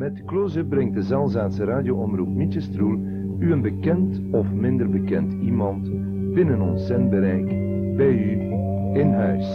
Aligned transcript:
Met 0.00 0.24
Close-up 0.24 0.68
brengt 0.68 0.94
de 0.94 1.02
Zelzaatse 1.02 1.64
radioomroep 1.64 2.28
Mietje 2.28 2.60
Stroel 2.60 2.98
u 3.38 3.52
een 3.52 3.60
bekend 3.60 4.20
of 4.30 4.52
minder 4.52 4.90
bekend 4.90 5.32
iemand 5.42 5.82
binnen 6.34 6.60
ons 6.60 6.86
zendbereik 6.86 7.46
bij 7.96 8.12
u 8.12 8.30
in 8.98 9.12
huis. 9.12 9.46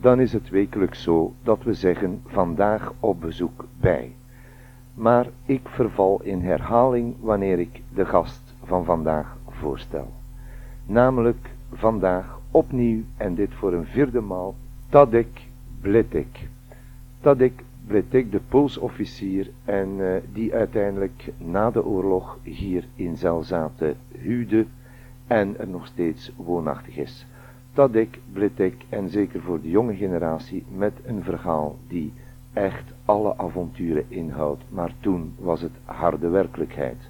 Dan 0.00 0.20
is 0.20 0.32
het 0.32 0.48
wekelijks 0.48 1.02
zo 1.02 1.32
dat 1.42 1.62
we 1.62 1.74
zeggen 1.74 2.20
vandaag 2.26 2.92
op 3.00 3.20
bezoek 3.20 3.64
bij. 3.80 4.12
Maar 4.94 5.26
ik 5.44 5.68
verval 5.68 6.20
in 6.22 6.40
herhaling 6.40 7.14
wanneer 7.20 7.58
ik 7.58 7.82
de 7.94 8.04
gast 8.04 8.54
van 8.64 8.84
vandaag 8.84 9.36
voorstel. 9.48 10.12
Namelijk 10.86 11.50
vandaag 11.72 12.40
opnieuw 12.50 13.02
en 13.16 13.34
dit 13.34 13.54
voor 13.54 13.72
een 13.72 13.86
vierde 13.86 14.20
maal 14.20 14.54
Tadek 14.90 15.46
Bletek. 15.80 16.48
Tadek 17.20 17.62
Bletek, 17.86 18.30
de 18.32 18.40
Poolsofficier 18.48 19.50
en 19.64 19.88
uh, 19.98 20.16
die 20.32 20.54
uiteindelijk 20.54 21.32
na 21.38 21.70
de 21.70 21.84
oorlog 21.84 22.38
hier 22.42 22.84
in 22.94 23.16
Zelzate 23.16 23.94
huwde 24.18 24.66
en 25.26 25.58
er 25.58 25.68
nog 25.68 25.86
steeds 25.86 26.32
woonachtig 26.36 26.96
is. 26.96 27.26
Tadek 27.72 28.18
Bletek 28.32 28.74
en 28.88 29.08
zeker 29.08 29.40
voor 29.40 29.60
de 29.60 29.70
jonge 29.70 29.94
generatie 29.94 30.64
met 30.76 30.92
een 31.04 31.22
verhaal 31.22 31.76
die 31.88 32.12
echt 32.52 32.92
alle 33.04 33.38
avonturen 33.38 34.04
inhoudt, 34.08 34.62
maar 34.68 34.92
toen 35.00 35.34
was 35.38 35.60
het 35.60 35.74
harde 35.84 36.28
werkelijkheid. 36.28 37.08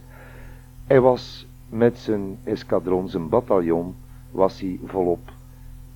Hij 0.86 1.00
was 1.00 1.46
met 1.68 1.98
zijn 1.98 2.38
eskadron, 2.44 3.08
zijn 3.08 3.28
bataljon, 3.28 3.94
was 4.30 4.60
hij 4.60 4.78
volop 4.84 5.20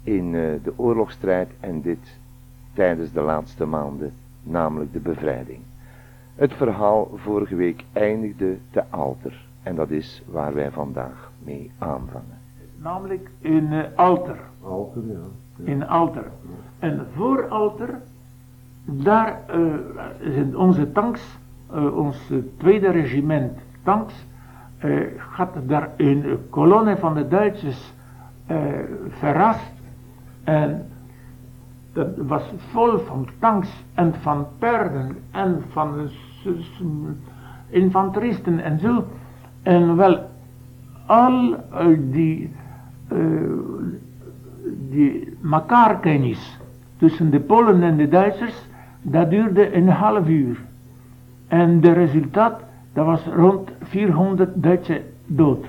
in 0.04 0.32
uh, 0.32 0.52
de 0.62 0.72
oorlogsstrijd 0.76 1.48
en 1.60 1.80
dit 1.80 2.16
tijdens 2.72 3.12
de 3.12 3.20
laatste 3.20 3.66
maanden, 3.66 4.12
namelijk 4.42 4.92
de 4.92 4.98
bevrijding. 4.98 5.58
Het 6.34 6.52
verhaal 6.52 7.10
vorige 7.14 7.54
week 7.54 7.84
eindigde 7.92 8.56
te 8.70 8.82
Alter 8.90 9.44
en 9.62 9.74
dat 9.74 9.90
is 9.90 10.22
waar 10.26 10.54
wij 10.54 10.70
vandaag 10.70 11.30
mee 11.44 11.70
aanvangen. 11.78 12.38
Namelijk 12.76 13.30
in 13.38 13.72
uh, 13.72 13.82
Alter. 13.94 14.36
Alter, 14.62 15.02
ja. 15.06 15.12
ja. 15.56 15.70
In 15.70 15.86
Alter. 15.86 16.24
En 16.78 17.06
voor 17.14 17.48
Alter, 17.48 18.00
daar 18.84 19.40
uh, 19.56 19.74
zijn 20.20 20.56
onze 20.56 20.92
tanks, 20.92 21.38
ons 21.94 22.32
tweede 22.56 22.90
regiment 22.90 23.58
tanks, 23.82 24.14
gaat 25.16 25.54
daar 25.66 25.90
een 25.96 26.38
kolonne 26.50 26.96
van 26.96 27.14
de 27.14 27.28
Duitsers 27.28 27.92
verrast 29.08 29.72
en 30.44 30.86
dat 31.92 32.08
was 32.16 32.42
vol 32.72 32.98
van 32.98 33.28
tanks 33.38 33.84
en 33.94 34.14
van 34.20 34.46
paarden 34.58 35.16
en 35.30 35.62
van 35.70 36.08
infanteristen 37.68 38.60
en 38.60 38.78
zo. 38.78 39.04
En 39.62 39.96
wel, 39.96 40.18
al 41.06 41.56
die, 42.10 42.52
uh, 43.12 43.18
die 44.90 45.36
tussen 46.96 47.30
de 47.30 47.40
Polen 47.40 47.82
en 47.82 47.96
de 47.96 48.08
Duitsers, 48.08 48.62
dat 49.02 49.30
duurde 49.30 49.74
een 49.74 49.88
half 49.88 50.28
uur. 50.28 50.58
En 51.48 51.80
de 51.80 51.92
resultaat, 51.92 52.60
dat 52.92 53.06
was 53.06 53.24
rond 53.24 53.70
400 53.82 54.62
Duitse 54.62 55.02
dood. 55.26 55.64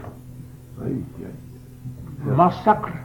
Massacre 2.35 3.04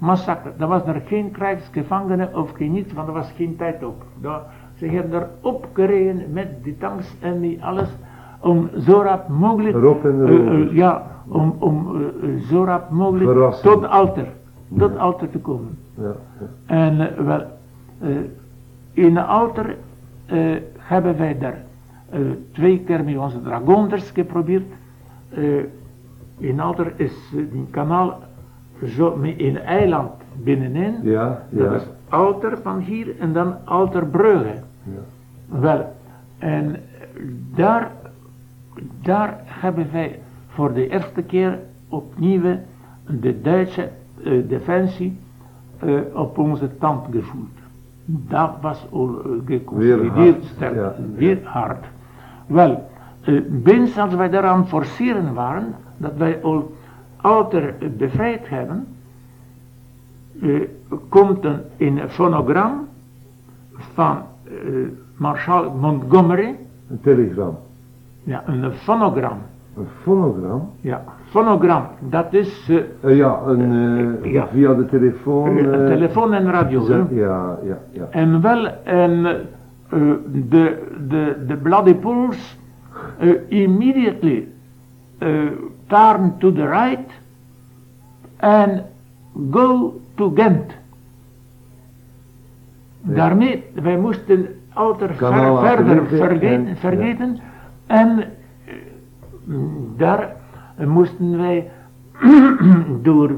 massacre. 0.00 0.52
Er 0.58 0.66
was 0.66 0.86
er 0.86 1.02
geen 1.06 1.30
krijgsgevangenen 1.30 2.36
of 2.36 2.50
geen 2.50 2.72
niets, 2.72 2.92
want 2.92 3.08
er 3.08 3.14
was 3.14 3.32
geen 3.36 3.56
tijd 3.56 3.84
op. 3.84 4.04
ze 4.74 4.86
hebben 4.86 5.20
er 5.20 5.28
opgereden 5.40 6.32
met 6.32 6.64
die 6.64 6.78
tanks 6.78 7.16
en 7.20 7.40
die 7.40 7.64
alles 7.64 7.88
om 8.40 8.70
zo 8.86 9.02
rap 9.02 9.28
mogelijk, 9.28 9.76
uh, 9.76 10.04
uh, 10.04 10.72
ja, 10.72 11.06
om, 11.28 11.56
om 11.58 11.96
uh, 11.96 12.40
zo 12.40 12.64
rap 12.64 12.90
mogelijk 12.90 13.54
tot 13.62 13.88
alter, 13.88 14.26
tot 14.78 14.92
ja. 14.92 14.98
alter 14.98 15.30
te 15.30 15.38
komen. 15.38 15.78
Ja. 15.94 16.12
En 16.66 17.24
wel, 17.26 17.42
in 18.92 19.18
alter 19.18 19.76
hebben 20.78 21.18
wij 21.18 21.38
daar 21.38 21.64
twee 22.52 22.80
keer 22.80 23.04
met 23.04 23.16
onze 23.16 23.42
dragonders 23.42 24.10
geprobeerd. 24.10 24.72
in 26.38 26.60
alter 26.60 26.92
is 26.96 27.34
die 27.52 27.66
kanaal 27.70 28.18
zo 28.86 29.16
met 29.16 29.34
een 29.38 29.58
eiland 29.58 30.10
binnenin. 30.34 30.94
Ja, 31.02 31.42
ja. 31.48 31.62
Dat 31.64 31.80
is 31.80 31.86
Alter 32.08 32.58
van 32.62 32.78
hier 32.78 33.18
en 33.18 33.32
dan 33.32 33.54
Alterbrugge. 33.64 34.54
Ja. 34.82 35.60
Wel, 35.60 35.92
en 36.38 36.76
daar, 37.54 37.90
daar 39.02 39.40
hebben 39.44 39.88
wij 39.92 40.18
voor 40.48 40.72
de 40.72 40.88
eerste 40.88 41.22
keer 41.22 41.58
opnieuw 41.88 42.56
de 43.06 43.40
Duitse 43.40 43.88
uh, 44.22 44.48
defensie 44.48 45.18
uh, 45.84 46.00
op 46.12 46.38
onze 46.38 46.78
tand 46.78 47.06
gevoeld. 47.10 47.58
Dat 48.04 48.50
was 48.60 48.86
al 48.90 49.22
uh, 49.26 49.32
geconsolideerd 49.46 50.44
sterk, 50.44 50.74
ja, 50.74 50.94
weer 51.14 51.38
hard. 51.44 51.84
Wel, 52.46 52.88
uh, 53.24 53.40
binnen 53.48 53.96
als 53.96 54.14
wij 54.14 54.28
daaraan 54.30 54.68
forceren 54.68 55.34
waren, 55.34 55.74
dat 55.96 56.16
wij 56.16 56.42
al 56.42 56.72
alter 57.22 57.74
bevrijd 57.96 58.48
hebben, 58.48 58.86
uh, 60.42 60.60
komt 61.08 61.44
een, 61.44 61.60
in 61.76 61.98
een 61.98 62.10
fonogram 62.10 62.88
van 63.94 64.18
uh, 64.44 64.88
Marshal 65.16 65.70
Montgomery. 65.70 66.56
Een 66.90 67.00
telegram. 67.00 67.58
Ja, 68.22 68.42
een 68.46 68.72
fonogram. 68.72 69.38
Een 69.76 69.86
fonogram? 70.02 70.70
Ja, 70.80 71.04
fonogram, 71.28 71.86
dat 71.98 72.32
is... 72.32 72.68
Uh, 72.68 73.16
ja, 73.16 73.40
een, 73.46 74.18
ja, 74.22 74.48
via 74.48 74.74
de 74.74 74.86
telefoon... 74.86 75.56
telefoon 75.72 76.32
en 76.32 76.50
radio. 76.50 76.86
Ja, 76.88 77.06
ja, 77.10 77.58
ja, 77.62 77.78
ja. 77.92 78.06
En 78.10 78.40
wel, 78.40 78.66
en 78.84 79.22
de, 80.48 80.82
de, 81.08 81.44
de 81.46 81.56
bloody 81.62 81.94
pools 81.94 82.58
immediately 83.48 84.48
turn 85.90 86.38
to 86.38 86.52
the 86.52 86.66
right 86.66 87.10
and 88.40 88.82
go 89.50 90.00
to 90.16 90.30
Ghent. 90.34 90.72
Ja. 93.02 93.14
Daarmee, 93.14 93.64
wij 93.74 93.96
moesten 93.96 94.46
altijd 94.72 95.16
ver, 95.16 95.58
verder 95.58 96.06
vergeten, 96.06 96.76
vergeten 96.76 97.34
ja. 97.34 97.40
en 97.86 98.24
daar 99.96 100.36
moesten 100.86 101.38
wij 101.38 101.70
door, 103.02 103.30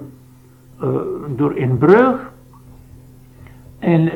uh, 0.83 0.89
door 1.37 1.53
een 1.57 1.79
brug 1.79 2.31
en 3.79 4.11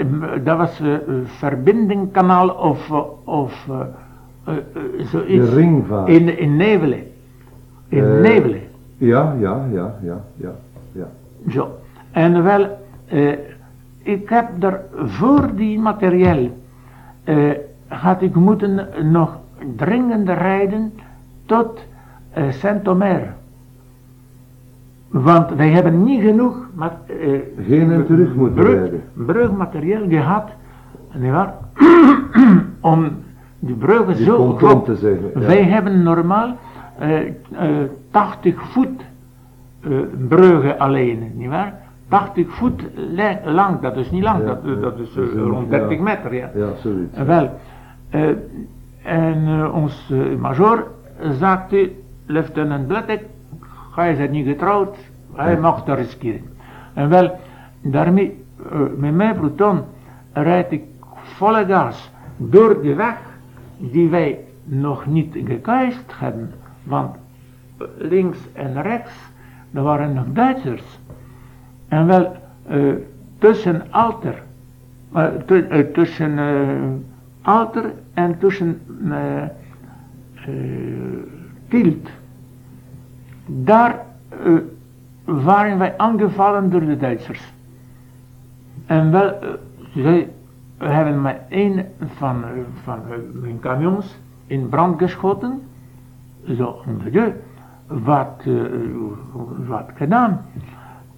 dat 0.45 0.57
was 0.57 0.81
uh, 0.81 0.97
verbindingkanaal 1.25 2.49
of, 2.49 2.91
of 3.25 3.67
uh, 3.71 4.55
zoiets. 4.99 5.51
De 5.51 5.55
ringvaart. 5.55 6.09
In, 6.09 6.39
in 6.39 6.57
Nevelen. 6.57 7.03
In 7.89 8.05
uh. 8.05 8.57
Ja, 8.97 9.35
ja, 9.39 9.67
ja, 9.73 9.95
ja, 10.03 10.25
ja, 10.37 10.55
ja. 10.93 11.09
Zo. 11.49 11.79
En 12.11 12.43
wel, 12.43 12.79
uh, 13.13 13.33
ik 14.03 14.29
heb 14.29 14.63
er 14.63 14.81
voor 14.93 15.51
die 15.55 15.79
materieel, 15.79 16.51
uh, 17.25 17.51
had 17.89 18.23
ik 18.23 18.35
moeten 18.35 18.89
nog 19.03 19.39
dringend 19.77 20.29
rijden 20.29 20.93
tot 21.47 21.81
Saint-Omer. 22.51 23.35
Want 25.09 25.51
wij 25.51 25.71
hebben 25.71 26.05
niet 26.05 26.23
genoeg 26.23 26.57
met, 26.75 26.93
Geen 27.67 27.93
en 27.93 28.07
terug 28.07 28.35
moeten 28.35 28.55
brug, 28.65 28.79
rijden. 28.79 29.03
brugmaterieel 29.13 30.09
gehad, 30.09 30.49
nietwaar? 31.15 31.55
om 32.81 33.09
die 33.59 33.75
bruggen 33.75 34.17
die 34.17 34.25
zo 34.25 34.57
goed 34.57 34.85
te 34.85 34.97
zeggen. 34.97 35.31
Ja. 35.41 35.47
Wij 35.47 35.63
hebben 35.65 36.03
normaal 36.03 36.57
80 38.11 38.61
voet 38.61 39.03
uh, 39.81 40.01
bruggen 40.29 40.79
alleen, 40.79 41.33
nietwaar? 41.35 41.75
80 42.09 42.55
voet 42.55 42.83
lang, 43.45 43.81
dat 43.81 43.97
is 43.97 44.11
niet 44.11 44.23
lang, 44.23 44.41
ja, 44.41 44.47
dat, 44.47 44.83
dat, 44.83 44.99
is 44.99 45.15
rond 45.35 45.71
30 45.71 45.99
meter, 45.99 46.35
ja. 46.35 46.51
Ja, 46.55 46.69
zoiets. 46.83 47.19
Wel, 47.19 47.51
en 49.03 49.71
ons 49.73 50.13
major 50.39 50.87
sagte, 51.39 51.91
luitenant 52.27 52.87
Blattek, 52.87 53.25
hij 53.95 54.13
is 54.13 54.31
niet 54.31 54.47
getrouwd, 54.47 54.97
hij 55.35 55.59
mag 55.59 55.85
dat 55.85 55.99
riskeren. 55.99 56.45
En 56.95 57.09
wel, 57.09 57.39
daarmee, 57.81 58.45
met 58.97 59.15
mijn 59.15 59.37
pluton 59.37 59.83
rijd 60.33 60.73
ik 60.73 60.85
volle 61.23 61.67
gas 61.67 62.11
door 62.37 62.83
de 62.83 62.95
weg 62.95 63.17
die 63.79 64.09
wij 64.09 64.39
nog 64.65 65.07
niet 65.07 65.37
gekuist 65.45 66.13
hebben, 66.19 66.53
want 66.87 67.17
links 67.97 68.39
en 68.53 68.83
rechts, 68.83 69.13
er 69.73 69.83
waren 69.83 70.13
nog 70.13 70.25
Duitsers. 70.33 70.99
En 71.89 72.07
wel, 72.07 72.37
uh, 72.71 72.95
tussen 73.39 73.83
alter, 73.91 74.43
uh, 75.15 75.25
tussen 75.93 77.05
alter 77.43 77.93
en 78.15 78.39
tussen 78.39 78.81
Tielt. 81.69 82.09
Daar 83.47 84.05
waren 85.25 85.79
wij 85.79 85.99
aangevallen 85.99 86.71
door 86.71 86.81
de 86.81 86.97
Duitsers. 86.97 87.53
En 88.87 89.11
wel, 89.11 89.39
zij 89.95 90.31
hebben 90.79 91.21
met 91.21 91.41
een 91.49 91.85
van, 92.15 92.45
van 92.83 92.99
mijn 93.33 93.61
camions 93.61 94.17
in 94.47 94.69
brand 94.69 94.99
geschoten. 94.99 95.63
Zo, 96.55 96.83
wat, 97.87 98.43
uh, 98.47 98.63
wat 99.67 99.91
gedaan. 99.95 100.41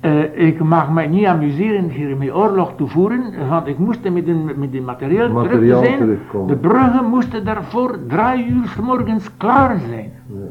Uh, 0.00 0.46
ik 0.46 0.58
mag 0.58 0.90
mij 0.90 1.06
niet 1.06 1.26
amuseren 1.26 1.88
hiermee 1.90 2.34
oorlog 2.34 2.72
te 2.76 2.86
voeren, 2.86 3.48
want 3.48 3.66
ik 3.66 3.78
moest 3.78 4.10
met 4.10 4.28
een, 4.28 4.44
met 4.56 4.75
een 4.75 4.84
materieel, 4.84 5.32
materiaal 5.32 5.82
terug 5.82 6.19
zijn. 6.30 6.46
De 6.46 6.56
bruggen 6.56 7.04
moesten 7.04 7.44
daarvoor 7.44 7.98
drie 8.06 8.46
uur 8.46 8.66
s 8.66 8.76
morgens 8.76 9.36
klaar 9.36 9.78
zijn. 9.88 10.12
Ja. 10.26 10.46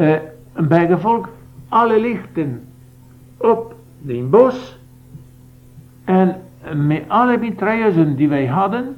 Uh, 0.00 0.66
bijgevolg 0.68 1.28
alle 1.68 2.00
lichten 2.00 2.60
op 3.36 3.74
de 4.00 4.26
bos 4.30 4.78
en 6.04 6.36
met 6.74 7.02
alle 7.06 7.38
mitrailleuzen 7.38 8.16
die 8.16 8.28
wij 8.28 8.46
hadden, 8.46 8.96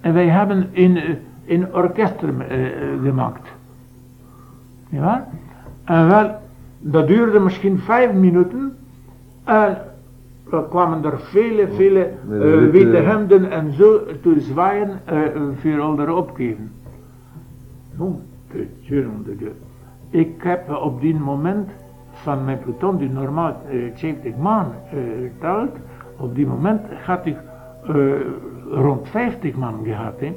en 0.00 0.14
wij 0.14 0.28
hebben 0.28 0.68
in, 0.70 0.98
in 1.44 1.74
orkesten 1.74 2.34
uh, 2.40 3.02
gemaakt. 3.02 3.48
Ja? 4.88 5.28
En 5.84 6.08
wel, 6.08 6.30
dat 6.78 7.06
duurde 7.06 7.40
misschien 7.40 7.78
vijf 7.78 8.12
minuten. 8.12 8.76
En 9.44 9.76
er 10.50 10.62
kwamen 10.68 11.04
er 11.04 11.18
vele, 11.18 11.68
vele 11.68 12.10
uh, 12.30 12.70
witte 12.70 12.96
hemden 12.96 13.50
en 13.50 13.72
zo 13.72 14.00
te 14.22 14.40
zwaaien 14.40 15.00
uh, 15.12 15.18
voor 15.60 15.80
al 15.80 16.16
opgeven. 16.16 16.72
Ik 20.10 20.42
heb 20.42 20.70
op 20.70 21.00
die 21.00 21.14
moment 21.14 21.70
van 22.12 22.44
mijn 22.44 22.58
pluton, 22.58 22.96
die 22.96 23.10
normaal 23.10 23.56
uh, 23.72 23.96
70 23.96 24.36
man 24.36 24.66
uh, 24.94 25.30
telt, 25.40 25.76
op 26.16 26.34
die 26.34 26.46
moment 26.46 26.80
had 27.04 27.26
ik 27.26 27.36
uh, 27.88 28.12
rond 28.70 29.08
50 29.08 29.54
man 29.54 29.80
gehad. 29.84 30.20
Hè. 30.20 30.36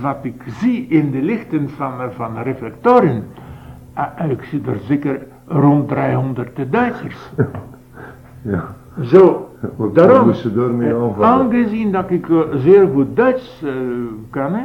Wat 0.00 0.16
ik 0.22 0.42
zie 0.46 0.86
in 0.88 1.10
de 1.10 1.22
lichten 1.22 1.68
van, 1.70 1.92
van 2.12 2.38
reflectoren, 2.42 3.24
uh, 3.98 4.30
ik 4.30 4.42
zie 4.42 4.62
er 4.66 4.78
zeker 4.86 5.26
rond 5.46 5.88
300 5.88 6.72
Duitsers. 6.72 7.16
Ja. 8.42 8.74
Zo, 9.02 9.50
Wat 9.76 9.94
daarom, 9.94 10.30
eh, 10.80 10.90
aangezien 11.24 11.92
dat 11.92 12.10
ik 12.10 12.28
eh, 12.28 12.40
zeer 12.56 12.88
goed 12.94 13.16
Duits 13.16 13.62
eh, 13.64 13.72
kan, 14.30 14.52
hè, 14.54 14.64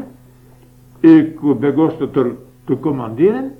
ik 1.00 1.39
begon 1.60 1.92
er 2.13 2.32
te 2.63 2.80
commanderen. 2.80 3.51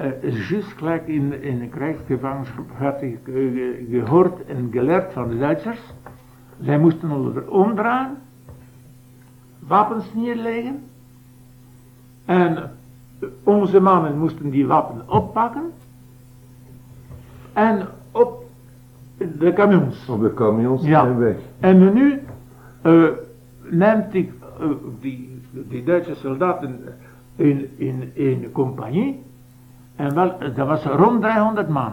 Uh, 0.00 0.48
juist 0.50 0.72
gelijk 0.76 1.06
in, 1.08 1.42
in 1.42 1.58
de 1.58 1.66
krijgsgevangenschap 1.66 2.64
had 2.78 3.02
ik 3.02 3.18
eh, 3.28 3.34
ge- 3.34 3.86
gehoord 3.90 4.44
en 4.46 4.68
geleerd 4.72 5.12
van 5.12 5.28
de 5.28 5.38
Duitsers. 5.38 5.80
Zij 6.60 6.78
moesten 6.78 7.10
onder 7.10 7.48
omdraaien, 7.50 8.16
wapens 9.70 10.04
neerleggen. 10.14 10.82
En 12.24 12.70
onze 13.44 13.80
mannen 13.80 14.18
moesten 14.18 14.50
die 14.50 14.66
wapens 14.66 15.02
oppakken. 15.06 15.72
En 17.52 17.86
op 18.10 18.44
de 19.38 19.52
camions. 19.52 20.08
Op 20.08 20.20
de 20.22 20.34
camions 20.34 20.82
Ja. 20.84 21.06
en 21.06 21.18
weg. 21.18 21.36
En 21.60 21.92
nu 21.94 22.20
eh, 22.82 23.04
neemt 23.62 24.14
ik 24.14 24.32
eh, 24.60 24.66
die, 25.00 25.40
die 25.52 25.84
Duitse 25.84 26.14
soldaten 26.14 26.80
in, 27.36 27.68
in, 27.76 28.10
in 28.14 28.42
een 28.44 28.52
compagnie. 28.52 29.22
En 29.96 30.14
wel, 30.14 30.38
dat 30.54 30.66
was 30.66 30.84
rond 30.84 31.20
300 31.22 31.68
man. 31.68 31.92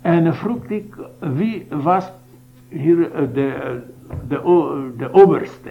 En 0.00 0.34
vroeg 0.34 0.64
ik 0.64 0.94
wie 1.18 1.66
was 1.82 2.10
hier 2.68 3.12
eh, 3.12 3.22
de, 3.34 3.78
de, 4.28 4.44
o- 4.44 4.90
de 4.96 5.12
oberste. 5.12 5.70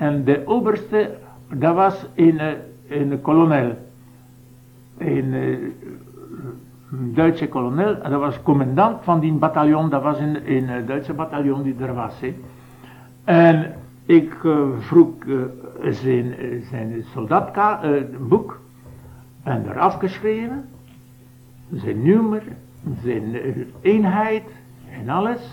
En 0.00 0.24
de 0.24 0.42
oberste, 0.46 1.10
dat 1.54 1.74
was 1.74 2.06
een, 2.14 2.38
eh, 2.38 2.52
een 2.88 3.20
kolonel. 3.20 3.76
Een 4.98 5.34
eh, 5.34 5.58
een 6.92 7.14
Duitse 7.14 7.48
kolonel, 7.48 8.02
dat 8.02 8.20
was 8.20 8.42
commandant 8.42 9.04
van 9.04 9.20
die 9.20 9.32
bataljon, 9.32 9.90
dat 9.90 10.02
was 10.02 10.18
een, 10.18 10.52
een 10.56 10.68
eh, 10.68 10.86
Duitse 10.86 11.12
bataljon 11.12 11.62
die 11.62 11.74
er 11.78 11.94
was. 11.94 12.14
En 13.24 13.74
ik 14.06 14.44
eh, 14.44 14.58
vroeg 14.78 15.10
eh, 15.26 15.92
zijn, 15.92 16.36
eh, 16.38 16.62
zijn 16.70 17.04
soldaatboek 17.12 18.60
en 19.42 19.66
er 19.68 19.78
afgeschreven, 19.78 20.68
zijn 21.72 22.02
nummer, 22.02 22.42
zijn 23.02 23.34
eh, 23.34 23.56
eenheid 23.80 24.44
en 25.00 25.08
alles. 25.08 25.50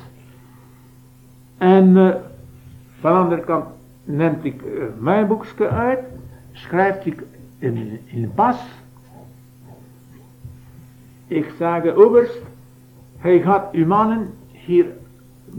En 1.57 1.97
eh, 1.97 2.15
van 2.99 3.11
de 3.11 3.17
andere 3.19 3.41
kant 3.41 3.65
neemt 4.07 4.43
ik 4.43 4.61
eh, 4.61 4.69
mijn 4.99 5.27
boekje 5.27 5.69
uit, 5.69 5.99
schrijf 6.51 7.05
ik 7.05 7.23
in, 7.59 7.99
in 8.05 8.31
pas. 8.35 8.59
Ik 11.27 11.53
zeg, 11.57 11.95
oberst, 11.95 12.41
hij 13.17 13.41
gaat 13.41 13.71
uw 13.71 13.85
mannen 13.85 14.27
hier 14.51 14.85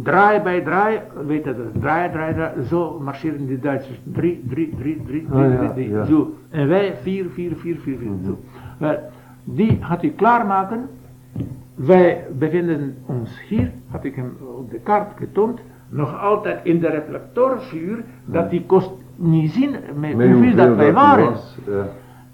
draai 0.03 0.41
bij 0.41 0.61
draai, 0.61 1.01
weet 1.27 1.45
je 1.45 1.55
dat, 1.55 1.81
draai, 1.81 2.11
draai, 2.11 2.35
draai, 2.35 2.65
zo 2.67 3.01
marcheren 3.01 3.47
die 3.47 3.59
Duitsers. 3.59 4.01
Drie, 4.03 4.45
drie, 4.49 4.77
drie, 4.79 5.03
drie, 5.07 5.27
drie, 5.27 5.27
Ah, 5.33 5.53
ja, 5.53 5.57
drie, 5.57 5.73
drie, 5.73 5.89
ja. 5.89 6.05
zo. 6.05 6.35
En 6.51 6.69
wij 6.69 6.97
vier, 7.03 7.27
vier, 7.31 7.57
vier, 7.57 7.79
vier, 7.79 7.99
vier, 7.99 8.11
zo. 8.25 8.39
Wel, 8.79 8.99
die 9.45 9.79
had 9.81 10.01
hij 10.01 10.11
klaarmaken. 10.11 10.89
Wij 11.75 12.27
bevinden 12.39 12.97
ons 13.07 13.43
hier, 13.49 13.73
had 13.91 14.05
ik 14.05 14.15
hem 14.15 14.37
op 14.59 14.71
de 14.71 14.79
kaart 14.79 15.17
getoond, 15.17 15.61
nog 15.89 16.21
altijd 16.21 16.61
in 16.63 16.81
de 16.81 16.89
reflectorvuur, 16.89 18.05
dat 18.25 18.51
die 18.51 18.65
kost 18.67 18.91
niet 19.17 19.53
zien 19.53 19.77
met 19.95 20.17
Met 20.17 20.31
hoeveel 20.31 20.55
dat 20.55 20.77
wij 20.77 20.93
waren. 20.93 21.25
was, 21.25 21.57
Ja. 21.67 21.89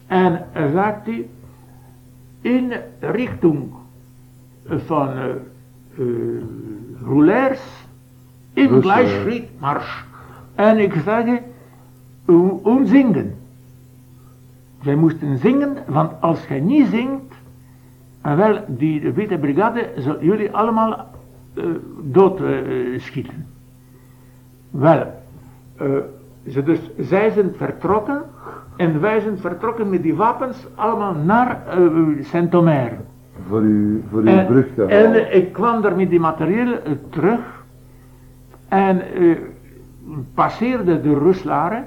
En 0.06 0.46
zegt 0.52 1.04
hij 1.04 1.28
in 2.40 2.73
richting 3.00 3.73
van 4.66 5.08
uh, 5.08 5.25
uh, 5.99 7.50
in 8.52 8.68
Dus, 8.68 8.82
Gleichschrittmarsch. 8.82 10.04
En 10.54 10.78
ik 10.78 10.94
zeg, 11.04 11.40
um, 12.26 12.87
zingen. 12.87 13.34
Wij 14.82 14.94
moesten 14.94 15.38
zingen, 15.38 15.76
want 15.87 16.12
als 16.20 16.46
jij 16.46 16.61
niet 16.61 16.87
zingt, 16.87 17.34
en 18.20 18.37
wel, 18.37 18.64
die 18.68 19.12
witte 19.12 19.38
brigade 19.38 19.92
zal 19.96 20.23
jullie 20.23 20.50
allemaal 20.50 21.13
dood 22.02 22.40
uh, 22.40 23.00
schieten. 23.00 23.46
Wel, 24.70 25.23
uh, 25.82 25.88
ze 26.49 26.62
dus, 26.62 26.80
zij 26.99 27.30
zijn 27.30 27.52
vertrokken 27.56 28.23
en 28.76 29.00
wij 29.00 29.20
zijn 29.20 29.38
vertrokken 29.38 29.90
met 29.90 30.02
die 30.02 30.14
wapens 30.14 30.66
allemaal 30.75 31.14
naar 31.14 31.62
Saint-Omer. 32.20 32.92
Voor 33.49 33.61
uw, 33.61 34.00
voor 34.11 34.20
uw 34.20 34.26
En, 34.26 34.46
brug 34.46 34.76
en 34.76 35.37
ik 35.37 35.52
kwam 35.52 35.84
er 35.84 35.96
met 35.96 36.11
die 36.11 36.20
materieel 36.20 36.78
terug 37.11 37.64
en 38.68 39.02
passeerde 40.34 41.00
de 41.00 41.18
Ruslaren 41.18 41.84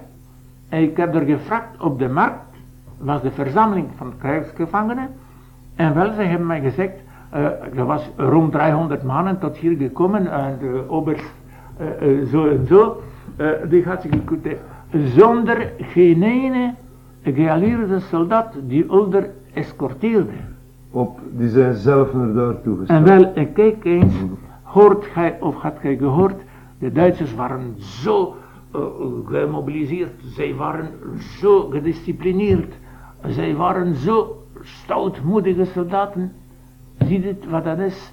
en 0.70 0.82
ik 0.82 0.98
heb 0.98 1.16
er 1.16 1.26
gevraagd 1.26 1.80
op 1.80 2.00
de 2.00 2.10
markt, 2.10 2.46
was 2.98 3.22
de 3.22 3.32
verzameling 3.32 3.88
van 3.98 4.14
krijgsgevangenen 4.18 5.10
en 5.78 5.94
wel, 5.94 6.14
ze 6.14 6.22
hebben 6.22 6.48
mij 6.48 6.62
gezegd, 6.62 6.94
er 7.76 7.86
was 7.86 8.10
rond 8.16 8.52
300 8.52 9.04
mannen 9.04 9.40
tot 9.40 9.58
hier 9.58 9.78
gekomen 9.78 10.32
en 10.32 10.58
de 10.60 10.84
oberst 10.88 11.34
zo 12.32 12.48
en 12.48 12.68
zo, 12.68 13.02
die 13.70 13.84
had 13.84 14.02
zich 14.02 14.12
gekund 14.12 14.48
zonder 15.16 15.72
geen 15.78 16.24
ene 16.24 16.74
geallieerde 17.24 18.00
soldaat 18.00 18.54
die 18.68 18.86
Ulder 18.90 19.30
escorteerde. 19.54 20.32
Op, 20.92 21.20
die 21.32 21.50
zijn 21.50 21.76
zelf 21.76 22.14
naar 22.14 22.34
daar 22.34 22.62
toegestaan. 22.62 22.98
En 22.98 23.04
wel, 23.04 23.34
en 23.34 23.54
kijk 23.54 23.86
eens, 23.86 24.14
hoort 24.62 25.06
gij 25.06 25.38
of 25.40 25.56
had 25.56 25.78
gij 25.80 25.98
gehoord, 25.98 26.42
de 26.80 26.92
Duitsers 26.92 27.36
waren 27.36 27.76
zo 27.78 28.36
uh, 28.76 28.82
gemobiliseerd, 29.26 30.12
zij 30.24 30.56
waren 30.56 30.90
zo 31.40 31.70
gedisciplineerd, 31.70 32.74
zij 33.28 33.56
waren 33.56 33.96
zo 33.96 34.44
stoutmoedige 34.62 35.66
soldaten. 35.66 36.32
Ziet 37.06 37.24
het 37.24 37.46
wat 37.46 37.64
dat 37.64 37.80
is? 37.80 38.12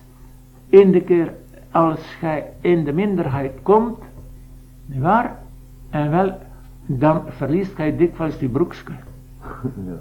In 0.68 0.92
keer 1.00 1.32
als 1.70 2.00
gij 2.18 2.52
in 2.60 2.84
de 2.84 2.92
minderheid 2.92 3.52
komt, 3.62 3.98
nietwaar? 4.86 5.38
En 5.90 6.10
wel, 6.10 6.38
dan 6.86 7.22
verliest 7.28 7.74
gij 7.74 7.96
dikwijls 7.96 8.38
die 8.38 8.48
broekske. 8.48 8.92
ja. 9.86 10.00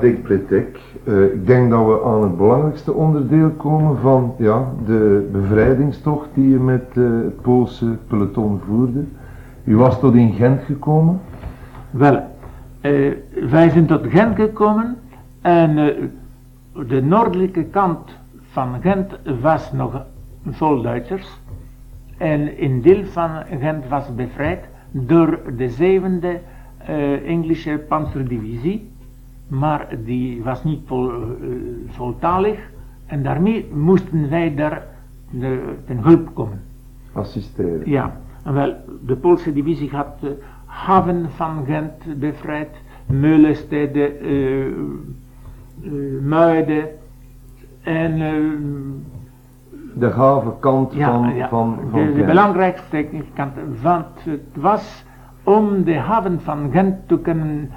Dick 0.00 0.22
Pletek. 0.22 0.80
Uh, 1.04 1.24
ik 1.24 1.46
denk 1.46 1.70
dat 1.70 1.86
we 1.86 2.04
aan 2.04 2.22
het 2.22 2.36
belangrijkste 2.36 2.92
onderdeel 2.92 3.50
komen 3.50 3.98
van 3.98 4.34
ja, 4.38 4.72
de 4.86 5.28
bevrijdingstocht 5.32 6.28
die 6.34 6.50
je 6.50 6.58
met 6.58 6.84
uh, 6.94 7.22
het 7.22 7.40
Poolse 7.40 7.96
peloton 8.06 8.60
voerde. 8.66 9.04
U 9.64 9.76
was 9.76 10.00
tot 10.00 10.14
in 10.14 10.32
Gent 10.32 10.62
gekomen? 10.62 11.20
Wel, 11.90 12.22
uh, 12.82 13.14
wij 13.50 13.70
zijn 13.70 13.86
tot 13.86 14.06
Gent 14.08 14.36
gekomen 14.36 14.96
en 15.40 15.74
de 16.86 17.02
noordelijke 17.02 17.64
kant 17.64 18.10
van 18.50 18.80
Gent 18.80 19.18
was 19.40 19.72
nog 19.72 20.02
vol 20.50 20.82
Duitsers. 20.82 21.40
En 22.16 22.64
een 22.64 22.82
deel 22.82 23.04
van 23.04 23.30
Gent 23.60 23.88
was 23.88 24.14
bevrijd 24.14 24.64
door 24.90 25.38
de 25.56 25.68
zevende 25.68 26.40
uh, 26.88 27.28
Engelse 27.28 27.84
panzerdivisie. 27.88 28.89
Maar 29.50 29.88
die 30.04 30.42
was 30.42 30.64
niet 30.64 30.80
vol, 30.86 31.10
uh, 31.10 31.26
voltalig. 31.86 32.58
En 33.06 33.22
daarmee 33.22 33.68
moesten 33.74 34.30
wij 34.30 34.54
daar 34.54 34.86
de, 35.30 35.74
ten 35.86 35.98
hulp 35.98 36.34
komen. 36.34 36.60
Assisteren. 37.12 37.90
Ja, 37.90 38.16
en 38.44 38.54
wel, 38.54 38.74
de 39.06 39.16
Poolse 39.16 39.52
divisie 39.52 39.90
had 39.90 40.20
de 40.20 40.42
haven 40.64 41.30
van 41.30 41.64
Gent 41.66 42.18
bevrijd. 42.18 42.68
Meulenstede, 43.06 44.20
uh, 44.20 44.74
Muiden 46.22 46.88
en 47.82 48.18
de 49.94 50.10
havenkant 50.10 50.94
ja, 50.94 51.12
van, 51.12 51.34
ja, 51.34 51.48
van, 51.48 51.78
van 51.90 52.06
de, 52.06 52.12
de 52.12 52.24
belangrijkste 52.24 53.06
kant, 53.34 53.52
want 53.82 54.06
het 54.24 54.56
was 54.62 55.04
om 55.42 55.84
de 55.84 55.98
haven 55.98 56.40
van 56.40 56.70
Gent 56.72 57.08
te 57.08 57.18
kunnen 57.18 57.70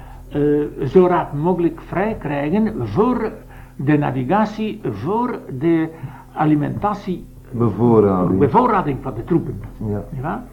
zo 0.86 1.06
rap 1.06 1.32
mogelijk 1.32 1.80
vrij 1.80 2.16
krijgen 2.18 2.88
voor 2.88 3.32
de 3.76 3.98
navigatie, 3.98 4.80
voor 4.90 5.38
de 5.58 5.88
alimentatie, 6.32 7.24
bevoorrading, 7.50 8.38
bevoorrading 8.38 8.98
van 9.02 9.14
de 9.14 9.24
troepen. 9.24 9.60
Ja. 9.76 10.04
ja? 10.22 10.44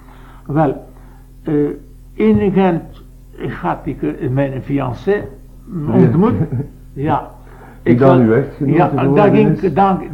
Wel, 0.45 0.85
uh, 1.43 1.69
in 2.13 2.51
Gent 2.51 2.83
had 3.61 3.77
ik 3.83 4.29
mijn 4.29 4.61
fiancé 4.61 5.27
ontmoet. 5.91 6.33
ja, 6.93 7.31
ik 7.83 7.99
dan 7.99 8.19
uw 8.19 8.33
echtgenoot 8.33 8.75
Ja, 8.75 8.87
dat 8.87 9.29
ging, 9.29 9.59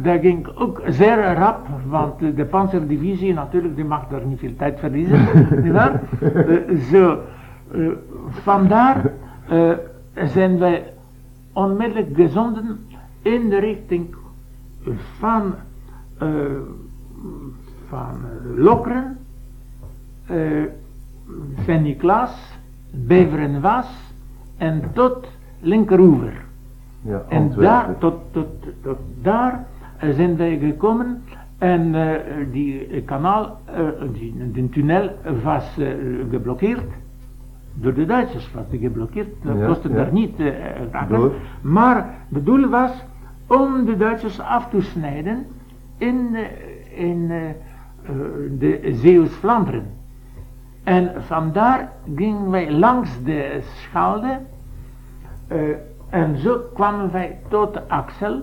dat 0.02 0.20
ging 0.20 0.48
ook 0.54 0.82
zeer 0.86 1.34
rap, 1.34 1.66
want 1.88 2.18
de 2.36 2.44
panzerdivisie 2.44 3.34
natuurlijk, 3.34 3.76
die 3.76 3.84
mag 3.84 4.08
daar 4.10 4.26
niet 4.26 4.38
veel 4.38 4.56
tijd 4.56 4.78
verliezen? 4.78 5.18
Uh, 6.20 6.80
zo, 6.90 7.18
vandaar 8.30 9.12
uh, 9.52 9.72
zijn 10.14 10.58
wij 10.58 10.92
onmiddellijk 11.52 12.16
gezonden 12.16 12.86
in 13.22 13.48
de 13.48 13.58
richting 13.58 14.14
van, 15.18 15.54
van 17.88 18.16
Lokeren, 18.56 19.16
Sint-Niklaas, 21.64 22.58
Beverenwaas 22.90 23.86
en 24.56 24.82
tot 24.92 25.26
Linkeroever. 25.60 26.32
Ja, 27.00 27.24
en 27.28 27.52
daar, 27.56 27.98
tot, 27.98 28.14
tot, 28.30 28.46
tot 28.82 28.98
daar 29.22 29.66
zijn 30.00 30.36
wij 30.36 30.58
gekomen 30.58 31.22
en 31.58 31.94
uh, 31.94 32.12
die 32.52 33.02
kanaal, 33.02 33.60
uh, 33.70 33.88
die, 34.12 34.50
die 34.52 34.68
tunnel 34.68 35.10
was 35.42 35.78
uh, 35.78 35.88
geblokkeerd. 36.30 36.90
Door 37.80 37.94
de 37.94 38.06
Duitsers 38.06 38.52
was 38.52 38.64
die 38.70 38.80
geblokkeerd, 38.80 39.28
dat 39.42 39.58
ja, 39.58 39.66
kostte 39.66 39.88
ja. 39.88 39.94
daar 39.94 40.12
niet 40.12 40.40
raken. 40.90 41.32
Maar 41.60 42.14
het 42.32 42.46
doel 42.46 42.68
was 42.68 42.90
om 43.46 43.84
de 43.84 43.96
Duitsers 43.96 44.40
af 44.40 44.68
te 44.68 44.80
snijden 44.80 45.46
in, 45.96 46.36
in 46.94 47.28
de 48.58 48.90
Zeeuws-Vlaanderen. 48.92 49.86
En 50.84 51.22
vandaar 51.22 51.92
gingen 52.16 52.50
wij 52.50 52.70
langs 52.72 53.22
de 53.24 53.60
Schelde 53.62 54.38
en 56.08 56.38
zo 56.38 56.60
kwamen 56.74 57.12
wij 57.12 57.38
tot 57.48 57.88
Axel, 57.88 58.42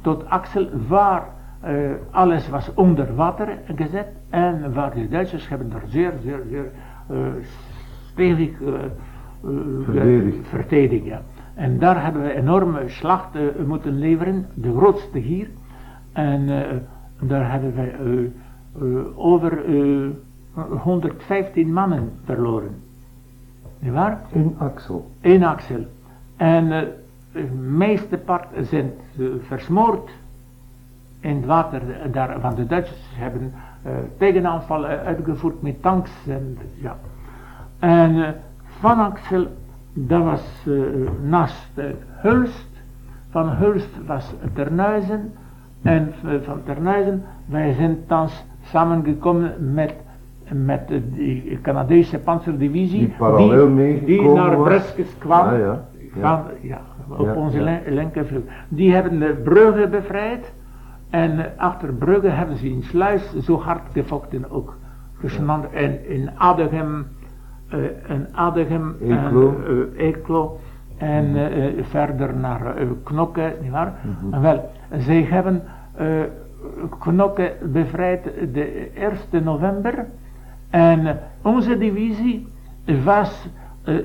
tot 0.00 0.28
Axel 0.28 0.68
waar 0.88 1.24
uh, 1.64 1.90
alles 2.10 2.48
was 2.48 2.74
onder 2.74 3.14
water 3.14 3.58
gezet 3.74 4.06
en 4.30 4.72
waar 4.72 4.94
de 4.94 5.08
Duitsers 5.08 5.48
hebben 5.48 5.72
er 5.72 5.82
zeer, 5.88 6.12
zeer, 6.22 6.42
zeer 6.50 6.70
uh, 7.10 7.18
stevig 8.16 8.60
uh, 8.60 8.74
verdedigd. 10.42 11.04
Ja. 11.04 11.22
En 11.54 11.78
daar 11.78 12.02
hebben 12.04 12.22
we 12.22 12.34
enorme 12.34 12.82
slachten 12.86 13.66
moeten 13.66 13.98
leveren, 13.98 14.46
de 14.54 14.76
grootste 14.76 15.18
hier. 15.18 15.48
En 16.12 16.46
daar 17.20 17.50
hebben 17.50 17.74
wij 17.74 17.94
over 19.14 19.64
115 20.82 21.72
mannen 21.72 22.10
verloren. 22.24 22.74
Niet 23.78 23.92
waar? 23.92 24.20
In 24.32 24.54
Axel. 24.58 25.10
In 25.20 25.44
Axel. 25.44 25.84
En 26.36 26.68
de 27.32 27.44
meeste 27.60 28.16
part 28.18 28.46
zijn 28.60 28.92
versmoord 29.40 30.10
in 31.20 31.36
het 31.36 31.44
water 31.44 31.82
daar, 32.12 32.40
van 32.40 32.54
de 32.54 32.66
Duitsers 32.66 33.10
hebben 33.14 33.52
tegenaanvallen 34.18 35.00
uitgevoerd 35.00 35.62
met 35.62 35.82
tanks 35.82 36.10
en 36.26 36.58
ja. 36.74 36.96
En 37.78 38.34
van 38.78 38.98
Axel, 38.98 39.46
dat 39.92 40.22
was 40.22 40.66
naast 41.22 41.70
Hulst, 42.06 42.68
van 43.30 43.48
Hulst 43.48 44.06
was 44.06 44.34
Terneuzen 44.54 45.32
en 45.82 46.14
van 46.44 46.62
Terneuzen, 46.64 47.24
wij 47.46 47.72
zijn 47.72 47.98
thans 48.06 48.44
samengekomen 48.62 49.74
met 49.74 49.94
met 50.52 50.88
de 50.88 51.58
Canadese 51.62 52.18
panzerdivisie 52.18 53.14
die, 53.36 53.74
die, 53.74 54.04
die 54.04 54.22
naar 54.22 54.56
Breskes 54.56 55.18
kwam. 55.18 55.46
Ah, 55.46 55.58
ja 55.58 55.84
van, 56.20 56.42
ja, 56.60 56.80
op 57.08 57.36
onze 57.36 57.62
ja. 57.62 57.80
linkervleugel. 57.86 58.48
Die 58.68 58.94
hebben 58.94 59.18
de 59.18 59.40
Brugge 59.44 59.88
bevrijd. 59.88 60.52
En 61.10 61.52
achter 61.56 61.92
Brugge 61.92 62.28
hebben 62.28 62.56
ze 62.56 62.68
in 62.68 62.82
Sluis 62.82 63.34
zo 63.42 63.60
hard 63.60 63.82
gevochten 63.92 64.50
ook. 64.50 64.76
Gesmand. 65.18 65.70
En 65.70 66.08
in 66.08 66.30
Adegem, 66.36 67.06
uh, 67.74 67.84
in 68.08 68.26
Adegem 68.32 68.96
Eeklo. 69.00 69.62
en 69.66 69.92
Eeklo. 69.96 70.58
En 70.96 71.36
uh, 71.36 71.84
verder 71.84 72.36
naar 72.36 72.74
Knokke, 73.02 73.54
nietwaar? 73.60 73.94
Mm 74.04 74.16
-hmm. 74.20 74.32
En 74.32 74.40
wel, 74.40 74.70
zij 74.98 75.22
hebben 75.22 75.62
Knokke 76.98 77.52
bevrijd 77.72 78.24
de 78.52 78.90
1 79.30 79.44
november. 79.44 80.06
En 80.70 81.18
onze 81.42 81.78
divisie 81.78 82.46
was 83.04 83.48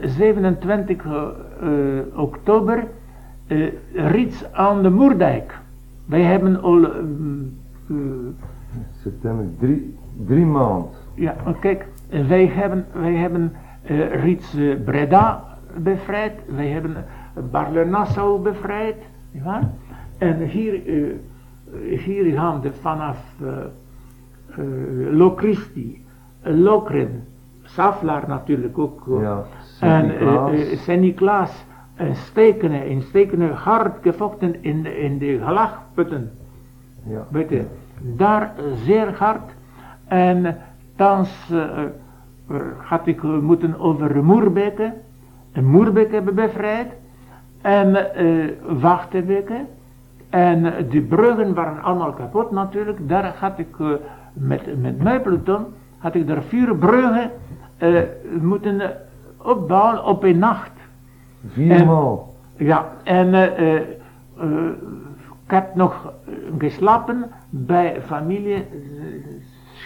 27 0.03 1.05
uh, 1.05 1.11
oktober 2.15 2.87
Rits 3.93 4.53
aan 4.53 4.81
de 4.81 4.89
Moerdijk. 4.89 5.59
Wij 6.05 6.21
hebben 6.21 6.61
al... 6.61 6.79
Uh, 6.79 7.97
September, 9.01 9.45
drie, 9.59 9.95
drie 10.25 10.45
maanden. 10.45 10.89
Ja, 11.13 11.35
kijk, 11.59 11.85
wij 12.27 12.45
hebben, 12.47 12.85
wij 12.91 13.13
hebben 13.13 13.53
Rits 14.11 14.57
Breda 14.85 15.43
bevrijd, 15.77 16.33
wij 16.55 16.67
hebben 16.67 17.05
Barle-Nassau 17.51 18.41
bevrijd, 18.41 18.95
ja? 19.31 19.71
En 20.17 20.37
hier, 20.37 20.81
hier 22.05 22.33
gaan 22.33 22.61
we 22.61 22.71
vanaf 22.81 23.17
Locristi, 25.09 26.05
Lokren, 26.41 27.23
Saflaar 27.63 28.23
natuurlijk 28.27 28.77
ook. 28.77 29.03
Ja. 29.21 29.43
En 29.79 30.23
uh, 30.23 30.47
Sint-Niklaas 30.75 31.65
en 31.95 32.15
Stekenen, 32.15 32.87
in 32.87 33.01
Stekenen 33.01 33.51
hard 33.51 33.97
gevochten 34.01 34.63
in, 34.63 34.85
in 34.85 35.17
de 35.17 35.39
gelagputten. 35.45 36.31
Ja. 37.03 37.25
Weet 37.29 37.49
je, 37.49 37.65
daar 38.01 38.53
zeer 38.85 39.13
hard. 39.17 39.51
En 40.07 40.57
thans 41.01 41.29
uh, 41.51 41.69
had 42.77 43.07
ik 43.07 43.21
moeten 43.23 43.79
over 43.79 44.23
Moerbeke. 44.23 44.93
En 45.51 45.65
Moerbeke 45.65 46.13
hebben 46.13 46.35
bevrijd. 46.35 46.87
En 47.61 47.89
uh. 48.69 49.51
En 50.29 50.63
de 50.89 51.01
bruggen 51.01 51.53
waren 51.53 51.83
allemaal 51.83 52.13
kapot 52.13 52.51
natuurlijk. 52.51 53.09
Daar 53.09 53.35
had 53.39 53.59
ik 53.59 53.77
uh, 53.79 53.89
met, 54.33 54.81
met 54.81 55.03
mijn 55.03 55.21
peloton, 55.21 55.65
had 55.97 56.15
ik 56.15 56.27
daar 56.27 56.41
vier 56.41 56.75
bruggen 56.75 57.31
moeten 58.39 58.81
opbouwen 59.37 60.05
op 60.05 60.23
een 60.23 60.37
nacht. 60.37 60.71
Viermaal? 61.47 62.33
Ja, 62.55 62.85
en 63.03 63.33
ik 65.45 65.51
heb 65.51 65.75
nog 65.75 66.13
geslapen 66.57 67.31
bij 67.49 68.01
familie 68.01 68.65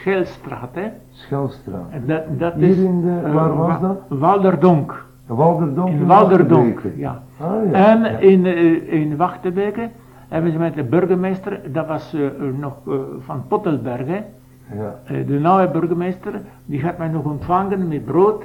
Schelstraat. 0.05 0.69
Hè. 0.75 0.87
Schelstraat. 1.09 1.91
Dat, 2.05 2.39
dat 2.39 2.53
Hier 2.53 2.69
is, 2.69 2.77
in 2.77 3.01
de, 3.01 3.31
waar 3.31 3.55
was 3.55 3.79
dat? 3.79 3.97
Walderdonk. 4.07 5.05
Walderdonk? 5.25 5.89
In 5.89 6.05
Walderdonk, 6.05 6.81
ja. 6.95 7.21
Ah, 7.41 7.71
ja. 7.71 7.87
En 7.91 7.99
ja. 8.01 8.07
in, 8.17 8.45
eh, 8.45 8.93
in 8.93 9.17
Wachtebeke 9.17 9.89
hebben 10.27 10.51
ze 10.51 10.57
met 10.57 10.73
de 10.75 10.83
burgemeester, 10.83 11.59
dat 11.73 11.87
was 11.87 12.13
eh, 12.13 12.25
eh, 12.25 12.31
nog 12.59 12.73
eh, 12.87 12.93
van 13.19 13.47
Pottelberg, 13.47 14.05
hè. 14.07 14.21
Ja. 14.73 14.95
Eh, 15.05 15.27
de 15.27 15.33
nieuwe 15.33 15.69
burgemeester, 15.71 16.41
die 16.65 16.79
gaat 16.79 16.97
mij 16.97 17.07
nog 17.07 17.23
ontvangen 17.25 17.87
met 17.87 18.05
brood 18.05 18.43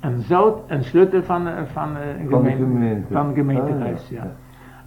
en 0.00 0.20
zout 0.20 0.58
en 0.66 0.84
sleutel 0.84 1.22
van, 1.22 1.46
eh, 1.46 1.52
van, 1.72 1.88
eh, 1.96 2.20
een 2.20 2.30
Van 2.30 2.42
de 2.42 2.50
gemeente, 2.50 2.62
gemeente. 2.78 3.12
van 3.12 3.26
het 3.26 3.34
gemeentehuis. 3.36 4.02
Ah, 4.04 4.10
ja. 4.10 4.22
ja. 4.22 4.30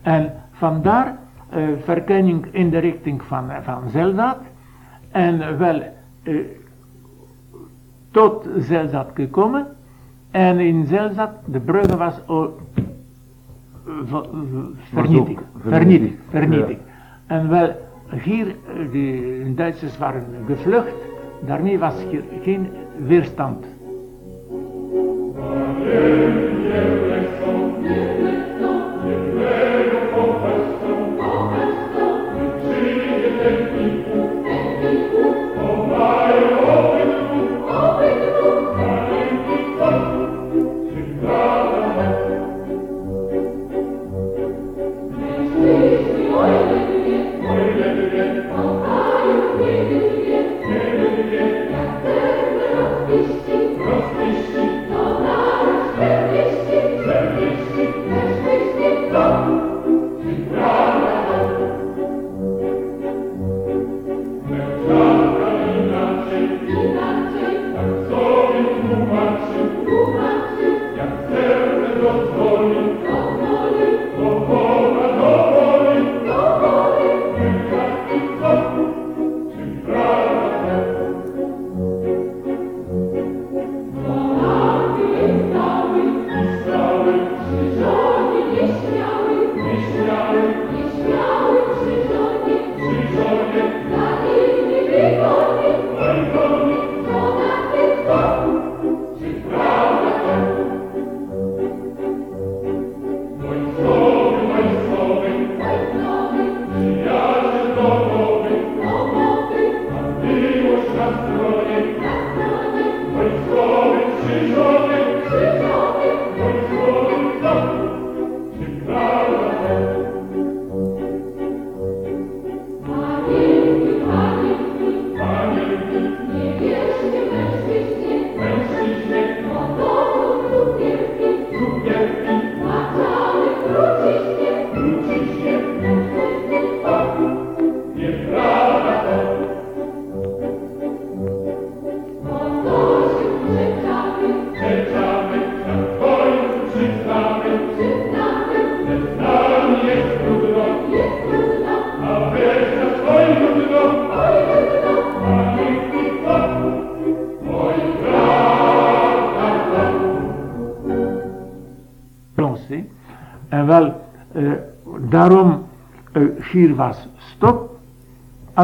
En 0.01 0.33
vandaar 0.51 1.17
eh 1.49 1.63
verkenning 1.83 2.45
in 2.51 2.69
de 2.69 2.77
richting 2.77 3.21
van, 3.23 3.49
eh, 3.49 3.57
van 3.61 3.89
Zelzat. 3.89 4.37
En 5.11 5.41
eh, 5.41 5.55
wel 5.57 5.81
eh, 6.29 6.35
tot 8.11 8.47
Zelzat 8.57 9.09
gekomen. 9.13 9.67
En 10.31 10.59
in 10.59 10.85
Zelzat, 10.87 11.31
de 11.45 11.59
brugge 11.59 11.97
was 11.97 12.13
eh, 12.27 12.45
Vernietigd. 14.91 15.43
vernietigd, 15.59 16.15
vernietigd. 16.29 16.79
En 17.27 17.49
wel, 17.49 17.75
hier, 18.23 18.47
eh, 18.47 18.91
de 18.91 19.51
Duitsers 19.55 19.97
waren 19.97 20.23
gevlucht. 20.47 20.93
Daarmee 21.45 21.79
was 21.79 21.93
hier 22.09 22.23
geen 22.43 22.67
weerstand. 23.05 23.65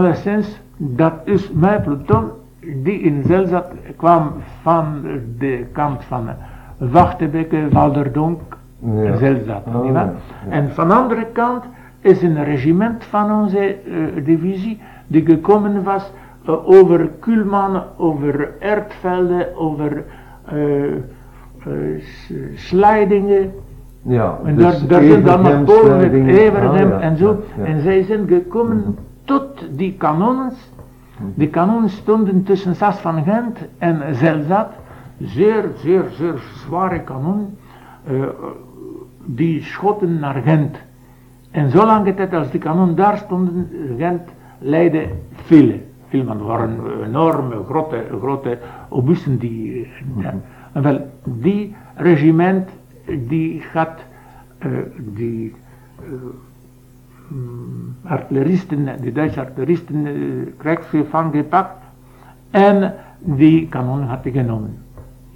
Alleszins, 0.06 0.60
dat 0.78 1.14
is 1.24 1.52
mijn 1.52 1.82
peloton 1.82 2.26
die 2.84 3.00
in 3.00 3.24
Zelzat 3.26 3.66
kwam 3.96 4.32
van 4.62 5.02
de 5.38 5.66
kant 5.72 6.04
van 6.04 6.30
Wachtebeke, 6.78 7.68
Walderdonk, 7.72 8.42
Ja. 8.80 9.16
Zelzat. 9.18 9.64
Oh, 9.76 9.92
ja. 9.92 10.14
En 10.50 10.70
van 10.74 10.88
de 10.88 10.94
andere 10.94 11.26
kant 11.32 11.64
is 12.00 12.22
een 12.22 12.44
regiment 12.44 13.04
van 13.04 13.32
onze 13.42 13.60
eh, 13.60 13.76
divisie 14.26 14.82
die 15.08 15.26
gekomen 15.26 15.84
was 15.84 16.12
eh, 16.46 16.70
over 16.70 17.10
Kuhlmann, 17.20 17.82
over 17.98 18.50
Erdvelden, 18.60 19.58
over 19.58 20.04
eh, 20.46 20.84
eh, 20.86 20.94
Slijdingen. 22.56 23.52
Ja, 24.02 24.38
En 24.44 24.56
dus 24.56 24.64
daar, 24.64 24.88
daar 24.88 25.04
zijn 25.04 25.24
dan 25.24 25.64
Polen 25.64 25.98
met 25.98 26.54
Ah, 26.56 26.78
ja, 26.78 27.00
en 27.00 27.18
zo. 27.18 27.40
En 27.64 27.82
zij 27.82 28.04
zijn 28.04 28.28
gekomen 28.28 28.96
tot 29.26 29.66
die 29.78 29.94
kanonnen. 29.98 30.52
Die 31.36 31.50
kanonnen 31.50 31.90
stonden 31.90 32.44
tussen 32.44 32.76
Sas 32.76 32.98
van 33.00 33.24
Gent 33.24 33.58
en 33.78 34.16
Zelzat. 34.16 34.74
Zeer, 35.20 35.72
zeer, 35.76 36.06
zeer 36.18 36.42
zware 36.66 37.00
kanonnen. 37.00 37.58
eh, 38.06 38.28
die 39.26 39.64
schoten 39.64 40.20
naar 40.20 40.42
Gent. 40.42 40.78
En 41.52 41.70
zolang 41.70 42.16
tijd 42.16 42.34
als 42.34 42.52
die 42.52 42.60
kanonnen 42.60 42.96
daar 42.96 43.18
stonden, 43.18 43.70
Gent 43.98 44.22
leidde. 44.60 45.08
Veel 46.08 46.24
man 46.24 46.46
waren 46.46 46.80
enorme, 47.04 47.64
grote, 47.64 48.06
grote 48.20 48.58
obussen 48.90 49.38
die... 49.38 49.92
eh. 50.18 50.28
En 50.74 50.82
wel, 50.82 51.10
die 51.24 51.76
regiment, 51.96 52.70
die 53.28 53.62
gaat, 53.62 54.00
eh, 54.58 54.70
die 54.98 55.56
artilleristen, 58.04 58.90
die 59.02 59.12
Duitse 59.12 59.40
artilleristen, 59.40 60.06
uh, 60.06 60.48
krijgsvuur 60.58 61.06
van 61.10 61.32
gepakt 61.32 61.78
en 62.52 62.94
die 63.20 63.68
kanon 63.68 64.02
had 64.02 64.22
genomen. 64.24 64.78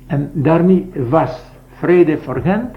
En 0.07 0.31
daarmee 0.33 0.91
was 1.09 1.51
vrede 1.79 2.17
voor 2.17 2.41
Gent, 2.41 2.75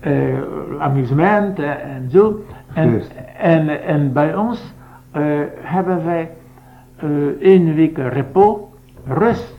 eh, 0.00 0.42
amusement 0.78 1.58
eh, 1.58 1.70
en 1.70 2.10
zo. 2.10 2.44
En, 2.74 3.02
en, 3.38 3.84
en 3.84 4.12
bij 4.12 4.36
ons 4.36 4.74
eh, 5.10 5.22
hebben 5.60 6.04
wij 6.04 6.30
eh 6.96 7.08
één 7.40 7.74
week 7.74 7.96
repos, 7.96 8.58
rust. 9.06 9.54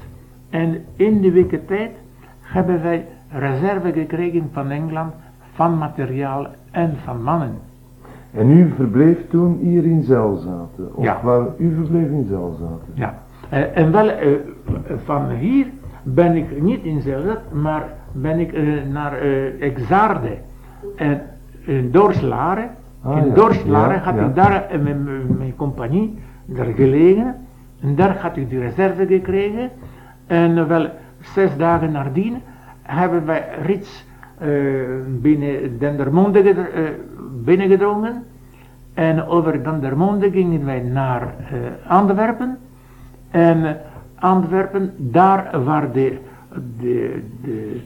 En 0.49 0.85
in 0.95 1.21
die 1.21 1.31
weken 1.31 1.65
tijd 1.65 1.91
hebben 2.41 2.81
wij 2.81 3.05
reserve 3.29 3.91
gekregen 3.93 4.49
van 4.51 4.69
Engeland, 4.69 5.13
van 5.53 5.77
materiaal 5.77 6.47
en 6.71 6.97
van 7.03 7.23
mannen. 7.23 7.57
En 8.33 8.49
u 8.49 8.73
verbleef 8.75 9.17
toen 9.29 9.57
hier 9.61 9.83
in 9.85 10.03
Zelzaten? 10.03 10.95
Of 10.95 11.03
Ja. 11.03 11.19
waar, 11.23 11.45
u 11.57 11.73
verbleef 11.75 12.07
in 12.09 12.25
Zelzaten? 12.29 12.93
Ja. 12.93 13.21
Eh, 13.49 13.77
en 13.77 13.91
wel, 13.91 14.09
eh, 14.09 14.27
van 15.03 15.29
hier 15.29 15.65
ben 16.03 16.35
ik 16.35 16.61
niet 16.61 16.83
in 16.83 17.01
Zelzat, 17.01 17.39
maar 17.51 17.83
ben 18.11 18.39
ik 18.39 18.53
eh, 18.53 18.63
naar 18.91 19.13
Exarde 19.59 20.37
en 20.95 21.21
in 21.65 21.91
Dorslaren. 21.91 22.69
Ah, 23.01 23.17
in 23.17 23.25
ja. 23.27 23.33
Dorslaren 23.33 23.95
Ja, 23.95 24.01
had 24.01 24.19
ik 24.19 24.35
daar 24.35 24.65
met 24.71 25.03
met 25.03 25.37
mijn 25.37 25.55
compagnie 25.55 26.17
daar 26.45 26.65
gelegen. 26.75 27.35
En 27.81 27.95
daar 27.95 28.17
had 28.17 28.37
ik 28.37 28.49
die 28.49 28.59
reserve 28.59 29.05
gekregen. 29.05 29.69
En 30.27 30.67
wel 30.67 30.89
zes 31.21 31.57
dagen 31.57 31.91
nadien 31.91 32.41
hebben 32.81 33.25
wij 33.25 33.43
Rits 33.65 34.05
binnen 35.21 35.79
Dendermonde 35.79 36.53
binnengedrongen. 37.43 38.23
En 38.93 39.25
over 39.25 39.63
Dendermonde 39.63 40.31
gingen 40.31 40.65
wij 40.65 40.79
naar 40.79 41.21
uh, 41.21 41.91
Antwerpen. 41.91 42.57
En 43.31 43.77
Antwerpen, 44.15 44.93
daar 44.97 45.63
waar 45.63 45.91
de, 45.91 46.17
de, 46.79 47.23
de, 47.41 47.81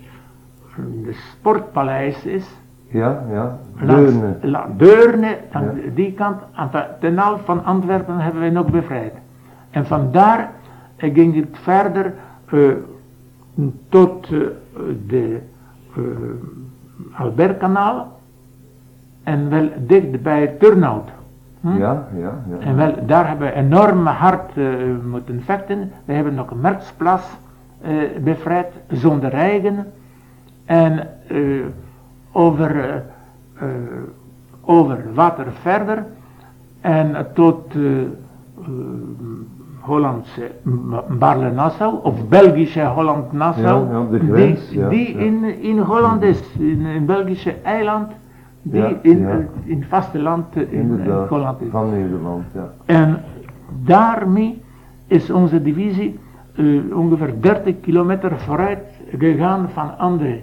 de 1.03 1.13
sportpaleis 1.13 2.25
is. 2.25 2.45
Ja, 2.87 3.23
ja. 3.31 3.57
Deurne. 3.85 4.37
La, 4.41 4.67
Deurne, 4.77 5.37
aan 5.51 5.63
ja. 5.63 5.91
die 5.93 6.13
kant, 6.13 6.41
aan 6.53 6.69
de 6.71 6.85
tenaal 6.99 7.37
van 7.37 7.65
Antwerpen 7.65 8.19
hebben 8.19 8.41
wij 8.41 8.49
nog 8.49 8.71
bevrijd. 8.71 9.13
En 9.69 9.85
vandaar 9.85 10.51
ging 10.97 11.35
het 11.35 11.57
verder 11.61 12.13
uh, 12.51 12.71
tot 13.89 14.27
de 15.07 15.39
Albertkanaal 17.13 18.16
en 19.27 19.49
wel 19.49 19.69
dicht 19.77 20.21
bij 20.23 20.47
Turnhout. 20.59 21.09
Hm? 21.61 21.77
Ja, 21.77 22.07
ja, 22.15 22.33
ja. 22.49 22.57
En 22.59 22.75
wel, 22.75 22.93
daar 23.05 23.27
hebben 23.27 23.47
we 23.47 23.53
enorm 23.53 24.05
hard 24.05 24.51
moeten 25.09 25.41
vechten. 25.43 25.91
We 26.05 26.13
hebben 26.13 26.35
nog 26.35 26.51
een 26.51 26.61
Merksplas 26.61 27.37
bevrijd 28.23 28.67
zonder 28.91 29.29
regen. 29.29 29.85
En 30.65 31.07
over, 32.31 33.03
over 34.61 34.97
water 35.13 35.45
verder 35.61 36.05
en 36.81 37.27
tot 37.33 37.73
Hollandse 39.79 40.51
Barle-Nassau 41.07 41.99
of 42.03 42.27
Belgische 42.27 42.85
Holland-Nassau, 42.85 44.09
ja, 44.09 44.19
die, 44.25 44.87
die 44.89 45.07
in, 45.07 45.61
in 45.61 45.79
Holland 45.79 46.21
is, 46.21 46.41
in 46.59 46.85
een 46.85 47.05
Belgische 47.05 47.55
eiland, 47.63 48.11
die 48.71 48.97
in, 49.01 49.27
in 49.63 49.79
het 49.79 49.87
vasteland 49.87 50.55
in, 50.55 50.69
in 50.71 51.11
Holland 51.29 51.61
is. 51.61 51.69
van 51.69 51.89
Nederland, 51.89 52.43
ja. 52.53 52.73
En 52.85 53.21
daarmee 53.83 54.61
is 55.07 55.29
onze 55.31 55.61
divisie 55.61 56.19
uh, 56.55 56.97
ongeveer 56.97 57.33
30 57.41 57.79
kilometer 57.79 58.39
vooruit 58.39 58.83
gegaan 59.17 59.69
van 59.69 59.97
andere. 59.97 60.39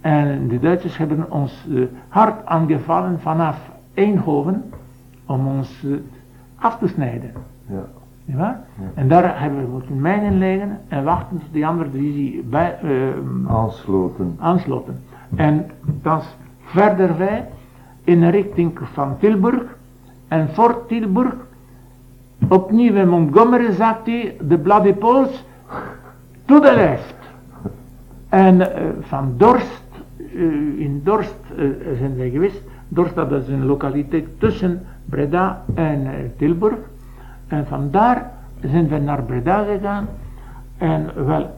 En 0.00 0.48
de 0.48 0.58
Duitsers 0.58 0.96
hebben 0.96 1.30
ons 1.30 1.66
uh, 1.68 1.84
hard 2.08 2.46
aangevallen 2.46 3.20
vanaf 3.20 3.70
Eindhoven 3.94 4.64
om 5.26 5.46
ons 5.46 5.82
uh, 5.84 5.96
af 6.54 6.78
te 6.78 6.88
snijden. 6.88 7.32
Ja. 7.66 7.84
Ja. 8.24 8.64
En 8.94 9.08
daar 9.08 9.40
hebben 9.40 9.64
we 9.64 9.70
moeten 9.70 10.00
mijnen 10.00 10.38
leggen 10.38 10.78
en 10.88 11.04
wachten 11.04 11.38
tot 11.38 11.52
die 11.52 11.66
andere 11.66 11.90
divisie 11.90 12.42
bij, 12.42 12.78
aansloten. 13.48 14.36
aansloten. 14.38 15.00
En 15.34 15.70
dan 16.02 16.20
verder 16.72 17.18
wij 17.18 17.48
in 18.04 18.20
de 18.20 18.28
richting 18.28 18.78
van 18.92 19.18
Tilburg 19.18 19.76
en 20.28 20.48
voor 20.52 20.86
Tilburg 20.86 21.34
opnieuw 22.48 22.94
in 22.94 23.08
Montgomery 23.08 23.72
zat 23.72 23.98
hij 24.04 24.36
de 24.40 24.58
Bloody 24.58 24.92
Poles 24.92 25.44
to 26.44 26.60
the 26.60 26.74
left. 26.74 27.14
En 28.28 28.60
uh, 28.60 28.66
van 29.00 29.34
Dorst, 29.36 29.82
uh, 30.16 30.80
in 30.80 31.00
Dorst 31.04 31.36
uh, 31.56 31.68
zijn 31.98 32.16
wij 32.16 32.30
geweest. 32.30 32.60
Dorst 32.88 33.14
dat 33.14 33.32
is 33.32 33.48
een 33.48 33.64
lokaliteit 33.64 34.26
tussen 34.38 34.82
Breda 35.04 35.62
en 35.74 36.32
Tilburg. 36.36 36.78
En 37.48 37.66
vandaar 37.66 38.30
zijn 38.60 38.88
we 38.88 38.98
naar 38.98 39.22
Breda 39.22 39.64
gegaan. 39.64 40.08
En 40.78 41.26
wel, 41.26 41.50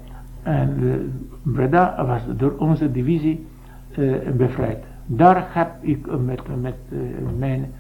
en 0.43 1.13
Breda 1.43 2.05
was 2.07 2.23
door 2.37 2.55
onze 2.59 2.93
divisie 2.93 3.47
bevrijd. 4.37 4.85
Daar 5.07 5.47
heb 5.49 5.71
ik 5.81 6.07
met, 6.25 6.41
met 6.61 6.75
uh, 6.89 6.99
mijn 7.39 7.73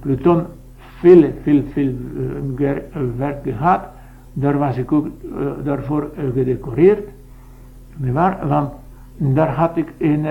pluton 0.00 0.44
veel, 0.76 1.32
veel, 1.42 1.62
veel 1.72 1.94
werk 3.16 3.42
gehad. 3.42 3.80
Daar 4.32 4.58
was 4.58 4.76
ik 4.76 4.92
ook 4.92 5.06
daarvoor 5.64 6.10
gedecoreerd. 6.34 7.08
Want 8.42 8.70
daar 9.16 9.54
had 9.54 9.76
ik 9.76 9.92
een, 9.98 10.26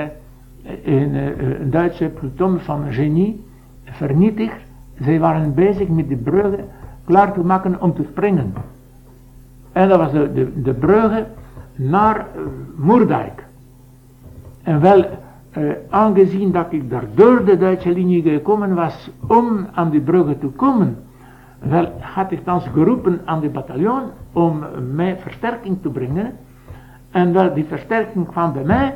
een, 0.83 1.15
een 1.61 1.69
Duitse 1.69 2.09
pluton 2.09 2.59
van 2.59 2.83
genie 2.91 3.43
vernietigd 3.83 4.67
zij 4.99 5.19
waren 5.19 5.53
bezig 5.53 5.87
met 5.87 6.09
de 6.09 6.15
bruggen 6.15 6.65
klaar 7.05 7.33
te 7.33 7.39
maken 7.39 7.81
om 7.81 7.93
te 7.93 8.03
springen. 8.11 8.53
En 9.71 9.89
dat 9.89 9.97
was 9.97 10.11
de, 10.11 10.33
de, 10.33 10.61
de 10.61 10.73
bruggen 10.73 11.27
naar 11.75 12.27
Moerdijk. 12.75 13.43
En 14.63 14.81
wel, 14.81 15.05
uh, 15.57 15.71
aangezien 15.89 16.51
dat 16.51 16.65
ik 16.69 16.89
daar 16.89 17.05
door 17.13 17.45
de 17.45 17.57
Duitse 17.57 17.89
linie 17.89 18.21
gekomen 18.21 18.75
was 18.75 19.09
om 19.27 19.67
aan 19.73 19.89
die 19.89 20.01
bruggen 20.01 20.39
te 20.39 20.47
komen, 20.47 20.97
wel 21.59 21.93
had 21.99 22.31
ik 22.31 22.45
dan 22.45 22.61
geroepen 22.61 23.21
aan 23.25 23.39
de 23.39 23.49
bataljon 23.49 24.03
om 24.33 24.63
mij 24.93 25.17
versterking 25.17 25.81
te 25.81 25.89
brengen. 25.89 26.37
En 27.11 27.33
wel, 27.33 27.53
die 27.53 27.65
versterking 27.65 28.27
kwam 28.27 28.53
bij 28.53 28.63
mij. 28.63 28.95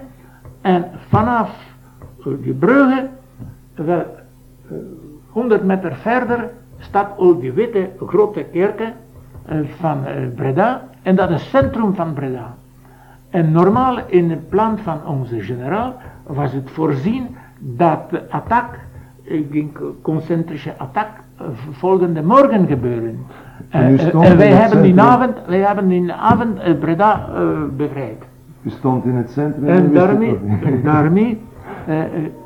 En 0.62 0.86
vanaf 1.10 1.76
uh, 2.20 2.34
die 2.44 2.54
bruggen, 2.54 3.10
wel, 3.76 4.06
100 5.30 5.64
meter 5.64 5.96
verder 5.96 6.50
staat 6.78 7.18
al 7.18 7.40
die 7.40 7.52
witte 7.52 7.90
grote 8.06 8.44
kerken 8.44 8.94
eh, 9.46 9.58
van 9.80 10.06
eh, 10.06 10.28
Breda. 10.36 10.90
En 11.02 11.16
dat 11.16 11.30
is 11.30 11.42
het 11.42 11.50
centrum 11.50 11.96
van 11.96 12.14
Breda. 12.14 12.56
En 13.34 13.52
normaal 13.52 13.98
in 14.08 14.30
het 14.30 14.50
plan 14.50 14.78
van 14.78 14.98
onze 15.08 15.42
generaal 15.42 15.94
was 16.28 16.54
het 16.54 16.70
voorzien 16.72 17.28
dat 17.60 18.10
de 18.10 18.30
attack, 18.30 18.80
concentrische 20.02 20.74
attack, 20.78 21.10
volgende 21.72 22.24
morgen 22.24 22.68
gebeuren. 22.68 23.26
En, 23.70 24.00
en 24.00 24.38
wij, 24.38 24.52
hebben 24.52 24.82
die 24.82 25.02
avond, 25.02 25.34
wij 25.48 25.60
hebben 25.60 25.88
die 25.88 26.14
avond 26.14 26.80
Breda 26.80 27.30
uh, 27.30 27.50
bevrijd. 27.78 28.24
U 28.62 28.70
stond 28.70 29.06
in 29.06 29.16
het 29.16 29.32
centrum 29.32 29.68
en, 29.68 29.76
en 29.76 29.94
daarmee, 29.94 30.40
daarmee 30.84 31.42
uh, 31.90 31.96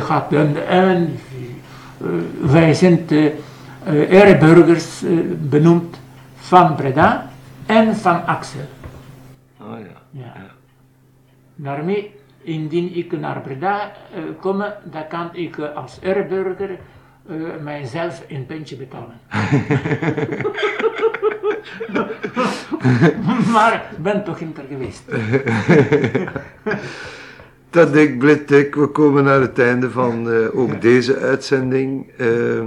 gehad 0.00 0.32
en, 0.32 0.66
en 0.68 1.18
wij 2.40 2.74
zijn 2.74 3.06
ereburgers 4.08 5.02
benoemd 5.38 5.96
van 6.36 6.74
Breda 6.74 7.30
en 7.66 7.96
van 7.96 8.26
Axel. 8.26 8.68
Oh 9.60 9.78
ja. 9.78 10.20
ja. 10.20 10.34
Daarmee, 11.54 12.14
indien 12.42 12.96
ik 12.96 13.18
naar 13.18 13.40
Breda 13.40 13.92
kom, 14.40 14.64
dan 14.84 15.06
kan 15.08 15.28
ik 15.32 15.58
als 15.58 15.98
ereburger 16.02 16.78
mijzelf 17.60 18.22
een 18.28 18.46
puntje 18.46 18.76
betalen. 18.76 19.20
maar 23.52 23.74
ik 23.74 23.98
ben 23.98 24.24
toch 24.24 24.38
inter 24.38 24.64
geweest. 24.68 25.02
Dat 27.72 27.94
ik 27.94 28.18
Blitik, 28.18 28.74
we 28.74 28.86
komen 28.86 29.24
naar 29.24 29.40
het 29.40 29.58
einde 29.58 29.90
van 29.90 30.28
uh, 30.28 30.58
ook 30.58 30.80
deze 30.80 31.18
uitzending. 31.18 32.06
Uh, 32.16 32.62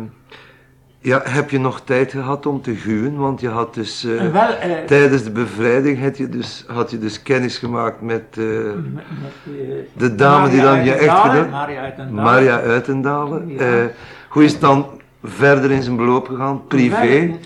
ja, 1.00 1.22
heb 1.24 1.50
je 1.50 1.60
nog 1.60 1.82
tijd 1.82 2.12
gehad 2.12 2.46
om 2.46 2.62
te 2.62 2.76
guwen? 2.76 3.15
Want 3.15 3.41
je 3.41 3.48
had 3.48 3.74
dus 3.74 4.06
uh, 4.06 4.32
Wel, 4.32 4.50
tijdens 4.86 5.24
de 5.24 5.32
bevrijding 5.32 6.02
had 6.02 6.18
je 6.18 6.30
dus, 6.30 6.65
had 6.68 6.91
je 6.91 6.98
dus 6.98 7.22
kennis 7.22 7.58
gemaakt 7.58 8.02
met, 8.02 8.34
de 8.34 10.15
dame 10.15 10.39
Maria 10.39 10.48
die 10.50 10.62
dan 10.62 10.84
je 10.84 10.94
echt 10.94 11.20
gedaan. 11.20 11.50
Maria 11.50 11.82
Uitendalen. 11.82 12.24
Maria 12.24 12.60
Uitendalen. 12.60 13.50
Ja. 13.50 13.91
Hoe 14.30 14.44
is 14.44 14.52
het 14.52 14.62
dan 14.62 14.86
verder 15.24 15.72
in 15.72 15.82
zijn 15.82 15.96
beloop 15.96 16.28
gegaan, 16.28 16.68
privé? 16.68 17.38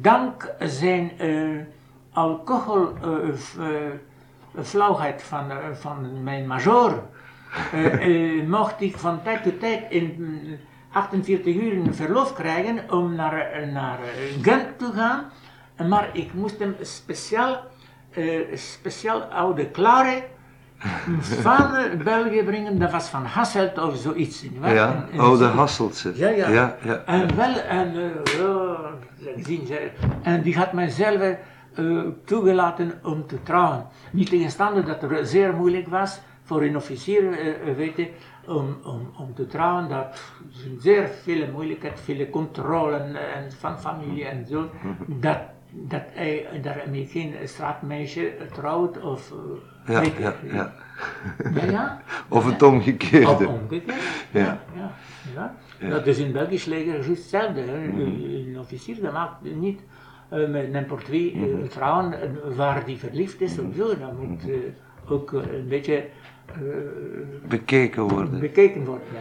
Dank 0.00 0.50
zijn 0.58 1.10
uh, 1.20 1.60
alcoholflauwheid 4.56 5.20
uh, 5.20 5.26
van, 5.26 5.50
van 5.74 6.22
mijn 6.22 6.46
major 6.46 7.02
mocht 8.58 8.80
ik 8.80 8.96
van 8.96 9.22
tijd 9.22 9.42
tot 9.42 9.60
tijd 9.60 9.82
in 9.88 10.58
48 10.92 11.54
uur 11.54 11.72
een 11.72 11.94
verlof 11.94 12.34
krijgen 12.34 12.90
om 12.90 13.14
naar, 13.14 13.68
naar 13.72 13.98
Gent 14.42 14.78
te 14.78 14.90
gaan. 14.94 15.24
Maar 15.88 16.08
ik 16.12 16.34
moest 16.34 16.58
hem 16.58 16.76
speciaal, 16.80 17.64
speciaal 18.54 19.22
oude 19.22 19.66
klare 19.66 20.22
van 21.42 21.70
België 22.04 22.42
brengen, 22.42 22.78
dat 22.78 22.90
was 22.90 23.08
van 23.08 23.24
Hasselt 23.24 23.78
of 23.78 23.96
zoiets. 23.96 24.44
Ja, 24.62 25.08
oude 25.16 25.44
Hasseltse. 25.44 26.12
Ja, 26.14 26.28
ja, 26.28 26.48
ja, 26.48 26.76
ja. 26.82 27.02
En 27.06 27.36
wel, 27.36 27.54
en, 27.54 27.94
uh, 27.94 28.76
en 30.22 30.42
die 30.42 30.56
had 30.56 30.72
mijzelf 30.72 31.36
uh, 31.78 32.02
toegelaten 32.24 32.92
om 33.02 33.26
te 33.26 33.42
trouwen. 33.42 33.86
Niet 34.12 34.30
tegenstaande 34.30 34.82
dat 34.82 35.02
het 35.02 35.28
zeer 35.28 35.54
moeilijk 35.54 35.88
was 35.88 36.20
voor 36.42 36.62
een 36.62 36.76
officier, 36.76 37.22
uh, 37.22 37.74
weet 37.76 37.96
je, 37.96 38.10
om, 38.46 38.76
om, 38.84 39.10
om 39.18 39.34
te 39.34 39.46
trouwen. 39.46 39.88
Dat 39.88 40.20
zeer 40.78 41.08
veel 41.08 41.48
moeilijkheid, 41.52 42.00
veel 42.00 42.30
controle 42.30 42.96
en, 42.96 43.52
van 43.52 43.80
familie 43.80 44.24
en 44.24 44.46
zo. 44.46 44.70
Dat, 45.06 45.38
dat 45.70 46.02
hij 46.12 46.46
daarmee 46.62 47.06
geen 47.06 47.34
straatmeisje 47.44 48.32
trouwt 48.52 49.00
of 49.00 49.32
ja, 49.86 50.00
ja, 50.00 50.34
ja. 50.52 50.72
ja, 51.54 51.64
ja. 51.70 52.02
Of 52.28 52.44
het 52.44 52.62
omgekeerde. 52.62 53.28
Of 53.28 53.46
omgekeerd. 53.46 54.00
Ja. 54.30 54.60
Ja, 54.74 55.54
ja. 55.78 55.88
Dat 55.88 56.06
is 56.06 56.18
in 56.18 56.32
Belgisch 56.32 56.64
leger 56.64 56.92
juist 56.92 57.08
hetzelfde. 57.08 57.62
Mm 57.62 57.98
Een 57.98 58.56
officier 58.58 59.00
dat 59.02 59.12
maakt 59.12 59.54
niet 59.54 59.80
met 60.28 60.72
n'importe 60.72 61.10
wie 61.10 61.34
uh, 61.34 61.42
mm 61.42 61.68
trouwen 61.68 62.14
waar 62.56 62.84
die 62.84 62.96
verliefd 62.96 63.40
is 63.40 63.58
of 63.58 63.74
zo. 63.76 63.86
Dat 63.98 64.18
moet 64.18 64.48
uh, 64.48 64.56
ook 65.08 65.32
een 65.32 65.68
beetje 65.68 66.04
bekeken 67.48 68.02
worden. 68.02 68.40
Bekeken 68.40 68.84
worden, 68.84 69.06
ja. 69.12 69.20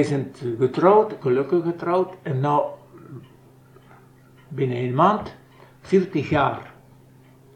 Wij 0.00 0.08
zijn 0.08 0.56
getrouwd, 0.58 1.14
gelukkig 1.20 1.64
getrouwd. 1.64 2.14
En 2.22 2.40
nou, 2.40 2.64
binnen 4.48 4.76
een 4.76 4.94
maand, 4.94 5.34
40 5.80 6.28
jaar. 6.28 6.72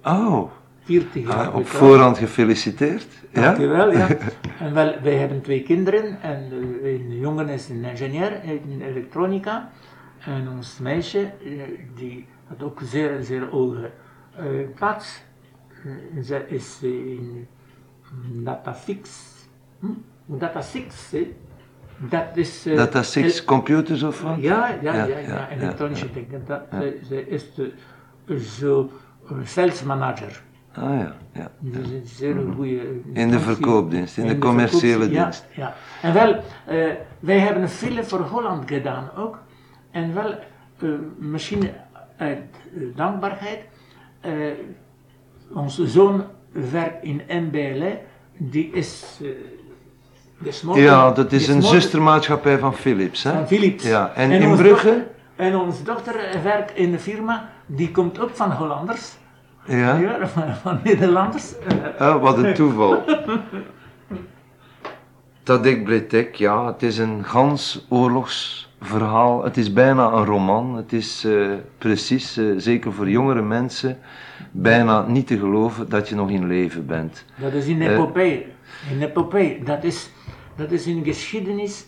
Oh, 0.02 0.50
40 0.80 1.26
jaar. 1.26 1.46
ah, 1.48 1.54
op 1.54 1.66
voorhand 1.66 2.18
gefeliciteerd. 2.18 3.06
Ja? 3.32 3.42
Dankjewel, 3.42 3.92
ja. 3.92 4.08
En 4.60 4.74
wel, 4.74 4.94
wij 5.02 5.14
hebben 5.14 5.40
twee 5.42 5.62
kinderen. 5.62 6.22
En 6.22 6.48
de, 6.48 6.90
een 6.92 7.18
jongen 7.18 7.48
is 7.48 7.68
een 7.68 7.84
ingenieur 7.84 8.44
in 8.44 8.80
elektronica. 8.82 9.70
En 10.18 10.48
ons 10.48 10.78
meisje, 10.78 11.18
eh, 11.44 11.50
die 11.94 12.26
had 12.46 12.62
ook 12.62 12.80
een 12.80 12.86
zeer, 12.86 13.22
zeer 13.22 13.48
hoge 13.50 13.90
eh, 14.36 14.44
plaats. 14.74 15.22
Eh, 15.84 16.22
Zij 16.22 16.44
is 16.48 16.78
in 16.82 17.46
Datafix. 18.32 19.32
Hm? 19.78 19.86
Datafix, 20.26 21.10
hè? 21.10 21.32
Dat 21.98 22.24
is... 22.34 22.66
eh, 22.66 22.76
Dat 22.76 22.94
is 22.94 23.12
six 23.12 23.44
computers 23.44 24.02
of 24.02 24.22
wat? 24.22 24.36
ja, 24.38 24.68
ja, 24.82 24.94
ja, 24.94 25.04
Ja, 25.06 25.18
ja, 25.18 25.48
elektronische 25.50 26.06
ja. 26.06 26.12
dingen. 26.12 26.42
Dat, 26.46 26.62
zij, 26.70 26.94
zij 27.02 27.20
is 27.20 27.54
de, 27.54 27.72
zo 28.40 28.90
eh, 29.28 29.36
sales 29.44 29.82
manager. 29.82 30.42
Ah 30.72 30.82
ja, 30.98 31.14
ja. 31.32 31.50
Dus 31.58 31.88
een 31.90 32.02
zeer 32.04 32.36
goede. 32.56 33.00
In 33.12 33.30
de 33.30 33.40
verkoopdienst, 33.40 34.18
in 34.18 34.26
de 34.26 34.38
commerciële 34.38 34.90
verkoopdienst, 35.04 35.44
ja, 35.54 35.64
dienst. 35.64 35.74
Ja, 36.02 36.08
En 36.08 36.14
wel, 36.14 36.34
eh, 36.66 36.90
wij 37.20 37.38
hebben 37.38 37.62
een 37.62 37.68
film 37.68 38.04
voor 38.04 38.20
Holland 38.20 38.68
gedaan 38.68 39.10
ook. 39.16 39.38
En 39.90 40.14
wel, 40.14 40.34
misschien 41.18 41.70
uit 42.16 42.40
dankbaarheid. 42.94 43.58
onze 45.52 45.86
zoon 45.86 46.24
werkt 46.52 47.04
in 47.04 47.22
MBLE, 47.28 47.98
die 48.36 48.70
is 48.72 49.20
uh. 50.44 50.76
Ja, 50.76 51.10
dat 51.10 51.32
is 51.32 51.48
een 51.48 51.62
zustermaatschappij 51.62 52.58
van 52.58 52.74
Philips, 52.74 53.22
hè? 53.22 53.32
Van 53.32 53.46
Philips. 53.46 53.84
Ja, 53.84 54.12
en 54.14 54.30
in 54.30 54.40
Brugge? 54.56 54.68
dochter- 54.68 55.06
en 55.36 55.56
onze 55.56 55.82
dochter 55.82 56.14
werkt 56.42 56.74
in 56.76 56.92
een 56.92 57.00
firma, 57.00 57.48
die 57.66 57.90
komt 57.90 58.20
ook 58.20 58.30
van 58.32 58.52
Hollanders. 58.52 59.12
Ja. 59.66 59.96
Ja, 59.96 60.26
van, 60.26 60.54
van 60.62 60.80
Nederlanders. 60.84 61.52
Ah, 61.98 62.22
wat 62.22 62.38
een 62.38 62.54
toeval. 62.54 63.04
Tadek 65.42 65.84
Bretek, 65.84 66.34
ja, 66.34 66.66
het 66.66 66.82
is 66.82 66.98
een 66.98 67.24
gans 67.24 67.86
oorlogsverhaal. 67.88 69.44
Het 69.44 69.56
is 69.56 69.72
bijna 69.72 70.10
een 70.12 70.24
roman. 70.24 70.76
Het 70.76 70.92
is 70.92 71.24
eh, 71.24 71.46
precies, 71.78 72.36
eh, 72.36 72.44
zeker 72.56 72.92
voor 72.92 73.08
jongere 73.08 73.42
mensen, 73.42 73.98
bijna 74.50 75.04
niet 75.06 75.26
te 75.26 75.38
geloven 75.38 75.88
dat 75.88 76.08
je 76.08 76.14
nog 76.14 76.30
in 76.30 76.46
leven 76.46 76.86
bent. 76.86 77.24
Dat 77.36 77.52
is 77.52 77.66
in 77.66 77.82
Eh. 77.82 77.92
epopee. 77.92 78.46
In 78.90 79.02
epopee. 79.02 79.62
Dat 79.64 79.84
is, 79.84 80.10
dat 80.56 80.70
is 80.70 80.86
een 80.86 81.04
geschiedenis 81.04 81.86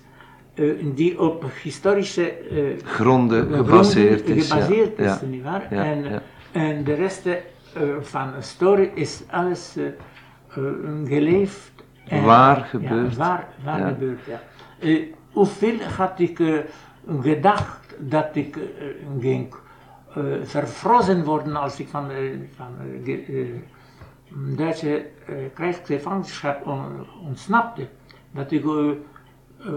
eh, 0.54 0.72
die 0.94 1.20
op 1.20 1.44
historische 1.62 2.30
eh, 2.32 2.78
Gronden 2.84 3.40
gronden 3.42 3.64
gebaseerd 3.64 4.28
is. 4.28 4.50
gebaseerd 4.50 4.98
ja. 4.98 5.04
is, 5.14 5.20
Ja. 5.42 5.62
Ja, 5.70 5.84
en, 5.84 6.02
ja. 6.04 6.22
en 6.52 6.84
de 6.84 6.94
rest 6.94 7.26
eh, 7.26 7.36
van 8.00 8.32
de 8.36 8.42
story 8.42 8.90
is 8.94 9.22
alles 9.30 9.76
eh, 9.76 9.86
eh, 9.86 9.92
geleefd. 11.04 11.72
en- 12.08 12.24
Waar 12.24 12.56
Ja, 12.58 12.64
gebeurd. 12.64 13.16
waar, 13.16 13.48
waar 13.64 13.88
gebeurd, 13.88 14.20
ja. 14.26 14.42
Eh, 14.78 15.02
hoeveel 15.32 15.78
had 15.96 16.18
ik 16.20 16.40
eh, 16.40 16.58
gedacht 17.20 17.94
dat 17.98 18.28
ik 18.32 18.56
eh, 18.56 18.62
ging 19.20 19.54
eh, 20.14 20.22
verfrozen 20.42 21.24
worden 21.24 21.56
als 21.56 21.80
ik 21.80 21.88
van, 21.88 22.10
eh, 22.10 22.16
van 22.56 22.66
eh, 23.04 23.12
eh, 23.40 23.46
Duitse 24.56 25.06
eh, 25.26 25.34
krijgsgevangenschap 25.54 26.66
on- 26.66 27.06
ontsnapte. 27.26 27.86
Dat 28.36 28.50
ik 28.50 28.64
eh, 28.64 28.90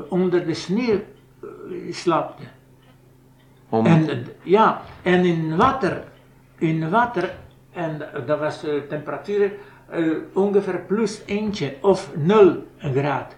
onder 0.10 0.45
de 0.45 0.53
sneeuw 0.53 0.99
eh, 1.41 1.49
slaapte. 1.93 2.43
Om, 3.70 3.86
En, 3.86 4.10
eh, 4.10 4.18
ja, 4.43 4.82
en 5.01 5.26
in 5.26 5.55
water, 5.55 6.03
in 6.57 6.89
water, 6.89 7.36
en 7.72 8.01
dat 8.26 8.39
was 8.39 8.62
de 8.62 8.86
temperatuur 8.89 9.51
ongeveer 10.34 10.80
plus 10.80 11.22
eentje 11.26 11.76
of 11.82 12.12
nul 12.16 12.68
graad. 12.78 13.36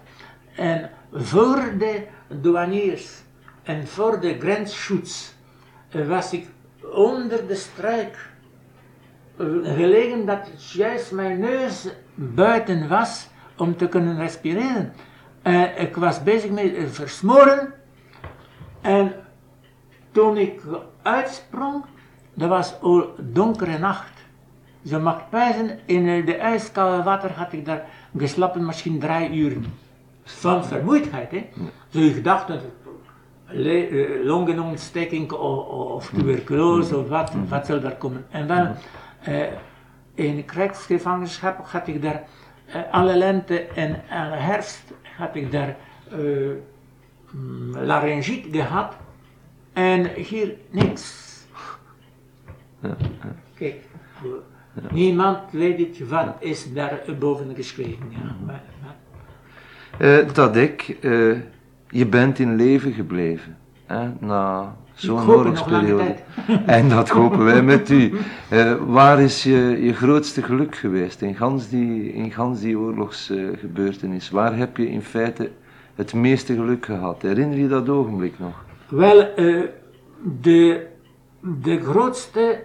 En 0.56 0.90
voor 1.12 1.74
de 1.78 2.06
douaniers 2.28 3.22
en 3.62 3.86
voor 3.86 4.20
de 4.20 4.36
grensschutz 4.38 5.32
eh, 5.90 6.08
was 6.08 6.32
ik 6.32 6.46
onder 6.94 7.46
de 7.46 7.54
struik 7.54 8.30
gelegen 9.62 10.26
dat 10.26 10.72
juist 10.72 11.12
mijn 11.12 11.38
neus 11.38 11.88
buiten 12.14 12.88
was 12.88 13.28
om 13.56 13.76
te 13.76 13.88
kunnen 13.88 14.16
respireren. 14.16 14.92
En 15.42 15.80
ik 15.80 15.96
was 15.96 16.22
bezig 16.22 16.50
met 16.50 16.74
eh, 16.74 16.86
versmoren 16.86 17.74
en 18.80 19.12
toen 20.12 20.36
ik 20.36 20.60
uitsprong, 21.02 21.84
dat 22.34 22.48
was 22.48 22.80
al 22.80 23.14
donkere 23.18 23.78
nacht. 23.78 24.10
Ze 24.84 24.98
mag 24.98 25.28
pijzen, 25.28 25.78
in 25.84 26.08
eh, 26.08 26.26
de 26.26 26.36
ijskoude 26.36 27.02
water 27.02 27.32
had 27.32 27.52
ik 27.52 27.64
daar 27.64 27.84
geslapen, 28.16 28.66
misschien 28.66 28.98
drie 28.98 29.30
uur. 29.30 29.56
Van 30.24 30.64
vermoeidheid, 30.64 31.30
hè. 31.30 31.48
Zo 31.88 32.22
dacht 32.22 32.48
dat 32.48 32.60
eh, 33.54 34.24
longenontsteking 34.24 35.32
of, 35.32 35.66
of 35.66 36.10
tuberculose 36.10 36.96
of 36.96 37.08
wat, 37.08 37.32
wat 37.48 37.66
zal 37.66 37.80
daar 37.80 37.96
komen. 37.96 38.24
En 38.30 38.46
wel, 38.46 38.74
eh, 39.20 39.46
in 40.14 40.44
krijgsgevangenschap 40.44 41.66
had 41.66 41.86
ik 41.86 42.02
daar 42.02 42.22
eh, 42.66 42.80
alle 42.90 43.16
lente 43.16 43.60
en 43.60 44.02
alle 44.10 44.36
herfst 44.36 44.92
had 45.16 45.34
ik 45.36 45.52
daar 45.52 45.76
laryngiet 47.72 48.46
gehad. 48.50 48.96
En 49.72 50.06
hier 50.14 50.54
niks. 50.70 51.30
Kijk, 53.54 53.84
niemand 54.92 55.38
weet 55.50 55.78
het, 55.78 56.08
wat 56.08 56.34
is 56.38 56.72
daar 56.72 57.00
boven 57.18 57.54
geschreven. 57.54 58.10
Ja. 58.10 58.36
Maar- 58.46 58.62
Eh, 59.98 60.18
Tadek, 60.18 60.96
eh, 61.00 61.36
je 61.88 62.06
bent 62.06 62.38
in 62.38 62.56
leven 62.56 62.92
gebleven. 62.92 63.56
Hè, 63.86 64.08
na 64.20 64.76
zo'n 64.94 65.28
oorlogsperiode. 65.28 66.14
En 66.66 66.88
dat 66.88 67.08
hopen 67.08 67.44
wij 67.44 67.62
met 67.62 67.90
u. 67.90 68.12
Eh, 68.48 68.74
waar 68.86 69.20
is 69.20 69.42
je, 69.42 69.78
je 69.82 69.92
grootste 69.92 70.42
geluk 70.42 70.76
geweest 70.76 71.22
in 71.22 71.34
gans 71.34 71.68
die, 71.68 72.12
in 72.12 72.30
gans 72.30 72.60
die 72.60 72.78
oorlogsgebeurtenis? 72.78 74.30
waar 74.30 74.56
heb 74.56 74.76
je 74.76 74.90
in 74.90 75.02
feite 75.02 75.50
het 75.94 76.14
meeste 76.14 76.54
geluk 76.54 76.84
gehad? 76.84 77.22
Herinner 77.22 77.58
je 77.58 77.68
dat 77.68 77.88
ogenblik 77.88 78.38
nog? 78.38 78.64
Wel, 78.88 79.34
eh, 79.34 79.62
de, 80.40 80.86
de, 81.40 81.80
grootste, 81.80 82.64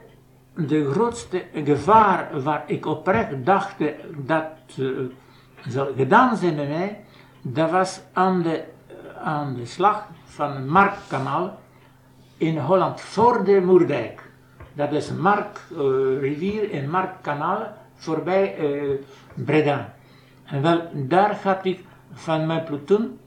de 0.55 0.91
grootste 0.91 1.43
gevaar 1.53 2.41
waar 2.43 2.63
ik 2.67 2.85
oprecht 2.85 3.45
dacht 3.45 3.75
dat 4.15 4.51
eh, 4.77 4.85
zou 5.67 5.95
gedaan 5.95 6.37
zijn 6.37 6.55
bij 6.55 6.67
mij, 6.67 6.99
dat 7.41 7.71
was 7.71 8.01
aan 8.13 8.41
de, 8.41 8.63
aan 9.23 9.53
de 9.53 9.65
slag 9.65 10.07
van 10.25 10.67
Markkanaal 10.67 11.59
in 12.37 12.57
Holland 12.57 13.01
voor 13.01 13.43
de 13.43 13.61
Moerdijk. 13.61 14.21
Dat 14.73 14.91
is 14.91 15.11
Markrivier 15.11 16.71
en 16.71 16.89
Markkanaal 16.89 17.77
voorbij 17.95 18.55
eh, 18.55 18.81
Breda. 19.33 19.93
En 20.45 20.61
wel, 20.61 20.89
daar 20.93 21.39
had 21.43 21.65
ik 21.65 21.83
van 22.13 22.45
mijn 22.45 22.63
platoon 22.63 23.17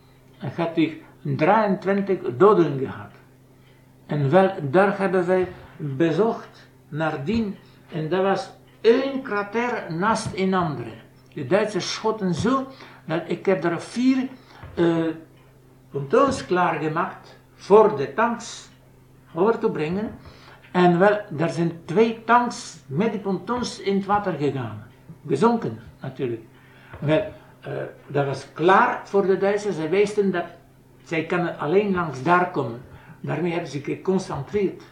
had 0.54 0.76
ik 0.76 1.02
23 1.22 2.18
doden 2.36 2.78
gehad. 2.78 3.10
En 4.06 4.30
wel, 4.30 4.52
daar 4.62 4.98
hebben 4.98 5.26
wij 5.26 5.48
bezocht 5.76 6.68
nadien. 6.88 7.56
En 7.92 8.08
dat 8.08 8.22
was 8.22 8.50
één 8.80 9.22
krater 9.22 9.92
naast 9.92 10.28
een 10.34 10.54
andere. 10.54 10.92
De 11.34 11.46
Duitsers 11.46 11.92
schoten 11.94 12.34
zo 12.34 12.66
dat 13.04 13.22
ik 13.26 13.46
heb 13.46 13.64
er 13.64 13.80
vier 13.80 14.28
eh 14.74 15.06
pontoons 15.90 16.46
klaargemaakt 16.46 17.38
voor 17.54 17.96
de 17.96 18.14
tanks 18.14 18.69
over 19.34 19.58
te 19.58 19.70
brengen. 19.70 20.10
En 20.72 20.98
wel, 20.98 21.20
daar 21.30 21.50
zijn 21.50 21.80
twee 21.84 22.24
tanks 22.24 22.78
met 22.86 23.12
die 23.12 23.20
pontoons 23.20 23.80
in 23.80 23.96
het 23.96 24.06
water 24.06 24.32
gegaan. 24.32 24.82
Gezonken, 25.26 25.78
natuurlijk. 26.00 26.42
Wel, 26.98 27.32
eh, 27.60 27.72
dat 28.06 28.26
was 28.26 28.46
klaar 28.52 29.00
voor 29.04 29.26
de 29.26 29.38
Duitsers. 29.38 29.76
Zij 29.76 29.90
wisten 29.90 30.30
dat 30.30 30.44
zij 31.04 31.24
kunnen 31.24 31.58
alleen 31.58 31.94
langs 31.94 32.22
daar 32.22 32.50
komen. 32.50 32.80
Daarmee 33.20 33.52
hebben 33.52 33.70
ze 33.70 33.80
geconcentreerd. 33.80 34.82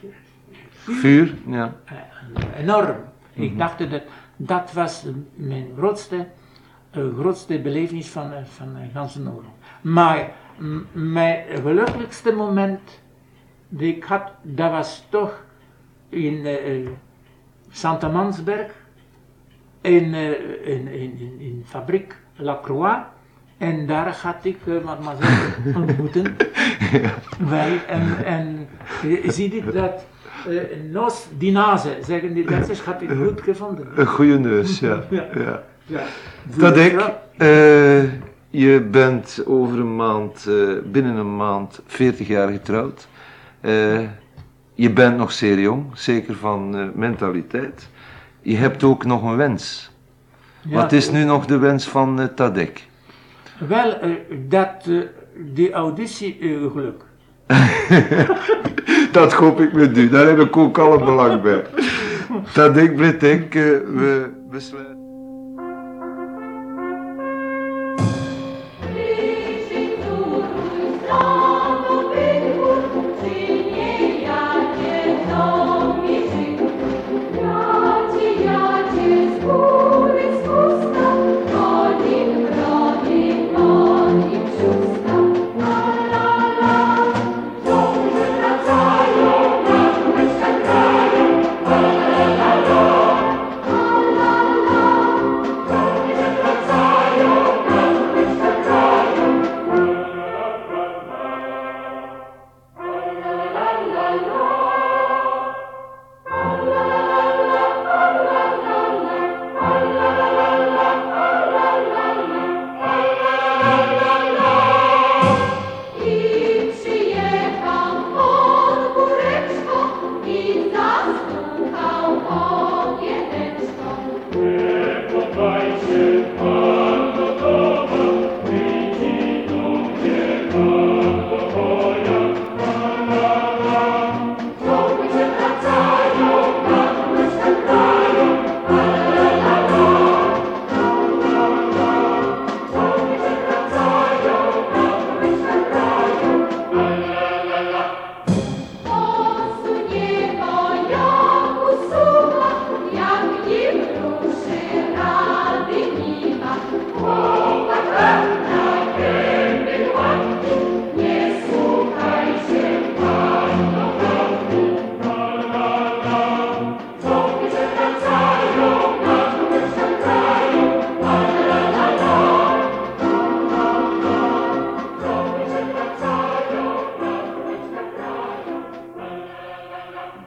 Vuur? 0.70 1.34
Ja. 1.47 1.74
Eh, 1.84 2.61
enorm. 2.61 2.97
Ik 3.32 3.59
dacht 3.59 3.78
dat 3.78 4.03
dat 4.36 4.72
was 4.72 5.05
mijn 5.34 5.66
grootste, 5.76 6.26
eh, 6.91 7.03
grootste 7.18 7.61
belevenis 7.61 8.09
van, 8.09 8.32
van 8.45 8.74
de 8.74 8.80
ganse 8.93 9.20
oorlog. 9.20 9.53
Maar 9.80 10.30
mijn 10.93 11.45
gelukkigste 11.62 12.32
moment 12.32 13.01
ik 13.77 14.05
had, 14.05 14.23
dat 14.43 14.71
was 14.71 15.07
toch 15.09 15.45
in 16.09 16.47
eh, 16.47 16.77
eh, 16.77 16.89
Santa 17.71 18.09
Mansberg, 18.09 18.71
in, 19.81 20.14
eh, 20.14 20.31
in, 20.64 20.89
in, 20.89 21.37
in, 21.39 21.62
fabriek 21.66 22.16
Lacroix, 22.37 22.99
En 23.59 23.87
daar 23.87 24.12
gaat 24.14 24.45
ik 24.45 24.59
uh, 24.64 24.85
mademoiselle 24.85 25.53
ontmoeten. 25.81 26.37
Wel, 27.49 27.79
en, 27.89 28.25
en 28.25 28.69
zie 29.27 29.57
ik 29.57 29.73
dat 29.73 30.07
uh, 30.49 30.61
nos 30.91 31.27
dinase, 31.39 31.97
zeggen 32.03 32.35
die 32.35 32.45
Duitsers, 32.45 32.81
had 32.81 33.03
ik 33.03 33.11
goed 33.11 33.41
gevonden. 33.41 33.87
Een 33.95 34.07
goede 34.07 34.39
neus, 34.39 34.81
ja. 34.81 35.03
ja. 35.11 35.27
ja. 35.35 35.62
ja. 35.87 36.03
Dat 36.45 36.77
ik, 36.77 36.93
uh, 37.39 38.03
je 38.51 38.81
bent 38.91 39.43
over 39.47 39.79
een 39.79 39.97
maand, 39.97 40.47
uh, 40.49 40.79
binnen 40.85 41.16
een 41.16 41.37
maand, 41.37 41.81
40 41.87 42.29
jaar 42.29 42.49
getrouwd. 42.49 43.09
Je 44.74 44.90
bent 44.90 45.16
nog 45.16 45.32
zeer 45.32 45.61
jong, 45.61 45.84
zeker 45.94 46.34
van 46.34 46.90
mentaliteit. 46.98 47.88
Je 48.40 48.56
hebt 48.56 48.84
ook 48.84 49.04
nog 49.04 49.22
een 49.22 49.36
wens. 49.36 49.90
Ja, 50.62 50.74
Wat 50.74 50.92
is 50.92 51.11
nu 51.11 51.24
nog 51.24 51.46
de 51.46 51.59
wens 51.59 51.88
van 51.88 52.30
Tadek? 52.34 52.86
Wel, 53.59 53.98
dat 54.48 54.90
die 55.36 55.72
auditie 55.72 56.36
geluk. 56.72 57.02
dat 59.12 59.32
hoop 59.32 59.61
ik 59.61 59.72
met 59.72 59.96
u. 59.96 60.09
Daar 60.09 60.26
heb 60.26 60.38
ik 60.38 60.56
ook 60.56 60.78
alle 60.78 60.98
belang 61.04 61.42
bij. 61.42 61.64
Ik, 62.82 62.96
Britek, 62.96 63.54
uh, 63.54 63.62
we 63.62 64.30
besluiten. 64.50 64.97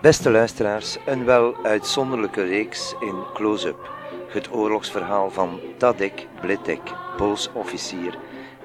Beste 0.02 0.32
luisteraars, 0.32 0.98
een 1.06 1.26
wel 1.26 1.56
uitzonderlijke 1.64 2.44
reeks 2.44 2.96
in 3.00 3.16
Close-up. 3.34 3.90
Het 4.28 4.52
oorlogsverhaal 4.52 5.32
van 5.32 5.60
Tadek 5.78 6.28
Blitek, 6.40 6.82
Pools 7.18 7.50
officier 7.54 8.18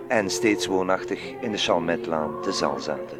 en 0.08 0.30
steeds 0.30 0.66
woonachtig 0.66 1.20
in 1.40 1.50
de 1.50 1.58
Chalmetlaan 1.58 2.42
te 2.42 2.52
Zalzaten. 2.52 3.18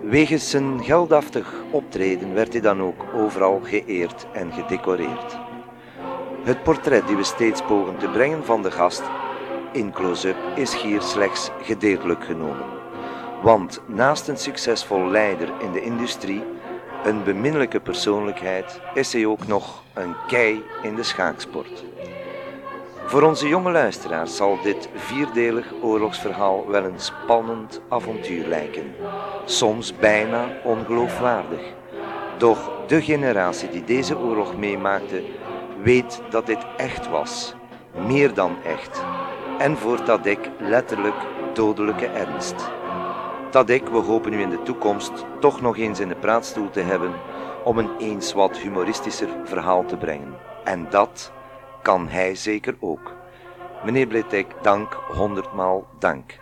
Wegens 0.00 0.50
zijn 0.50 0.84
geldaftig 0.84 1.54
optreden 1.70 2.34
werd 2.34 2.52
hij 2.52 2.62
dan 2.62 2.82
ook 2.82 3.04
overal 3.14 3.60
geëerd 3.64 4.26
en 4.32 4.52
gedecoreerd. 4.52 5.38
Het 6.42 6.62
portret 6.62 7.06
die 7.06 7.16
we 7.16 7.24
steeds 7.24 7.62
pogen 7.62 7.96
te 7.98 8.08
brengen 8.08 8.44
van 8.44 8.62
de 8.62 8.70
gast 8.70 9.02
in 9.72 9.92
Close-up 9.92 10.36
is 10.54 10.82
hier 10.82 11.02
slechts 11.02 11.50
gedeeltelijk 11.62 12.24
genomen. 12.24 12.66
Want 13.42 13.80
naast 13.86 14.28
een 14.28 14.38
succesvol 14.38 15.10
leider 15.10 15.52
in 15.60 15.72
de 15.72 15.82
industrie 15.82 16.42
een 17.06 17.24
beminnelijke 17.24 17.80
persoonlijkheid 17.80 18.80
is 18.94 19.12
hij 19.12 19.26
ook 19.26 19.46
nog 19.46 19.82
een 19.94 20.14
kei 20.26 20.64
in 20.82 20.94
de 20.94 21.02
schaaksport. 21.02 21.84
Voor 23.06 23.22
onze 23.22 23.48
jonge 23.48 23.70
luisteraars 23.70 24.36
zal 24.36 24.58
dit 24.62 24.88
vierdelig 24.94 25.72
oorlogsverhaal 25.82 26.68
wel 26.68 26.84
een 26.84 27.00
spannend 27.00 27.80
avontuur 27.88 28.46
lijken, 28.46 28.94
soms 29.44 29.96
bijna 29.96 30.48
ongeloofwaardig. 30.64 31.60
Doch 32.38 32.70
de 32.86 33.02
generatie 33.02 33.70
die 33.70 33.84
deze 33.84 34.18
oorlog 34.18 34.56
meemaakte, 34.56 35.22
weet 35.82 36.22
dat 36.30 36.46
dit 36.46 36.66
echt 36.76 37.08
was, 37.08 37.54
meer 38.06 38.34
dan 38.34 38.56
echt, 38.64 39.04
en 39.58 39.76
voor 39.76 40.02
Tadek 40.02 40.50
letterlijk 40.58 41.16
dodelijke 41.54 42.06
ernst 42.06 42.70
dat 43.50 43.66
we 43.66 43.98
hopen 44.06 44.32
u 44.32 44.40
in 44.40 44.50
de 44.50 44.62
toekomst 44.62 45.12
toch 45.40 45.60
nog 45.60 45.78
eens 45.78 46.00
in 46.00 46.08
de 46.08 46.14
praatstoel 46.14 46.70
te 46.70 46.80
hebben 46.80 47.12
om 47.64 47.78
een 47.78 47.90
eens 47.98 48.32
wat 48.32 48.56
humoristischer 48.56 49.28
verhaal 49.44 49.84
te 49.84 49.96
brengen. 49.96 50.34
En 50.64 50.86
dat 50.90 51.32
kan 51.82 52.08
hij 52.08 52.34
zeker 52.34 52.76
ook. 52.80 53.14
Meneer 53.84 54.06
Bletek, 54.06 54.46
dank, 54.62 54.92
honderdmaal 54.92 55.86
dank. 55.98 56.38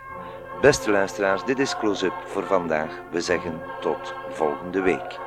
Beste 0.61 0.91
luisteraars, 0.91 1.43
dit 1.43 1.59
is 1.59 1.77
Close-up 1.77 2.13
voor 2.25 2.43
vandaag. 2.43 3.01
We 3.11 3.21
zeggen 3.21 3.61
tot 3.79 4.13
volgende 4.29 4.81
week. 4.81 5.19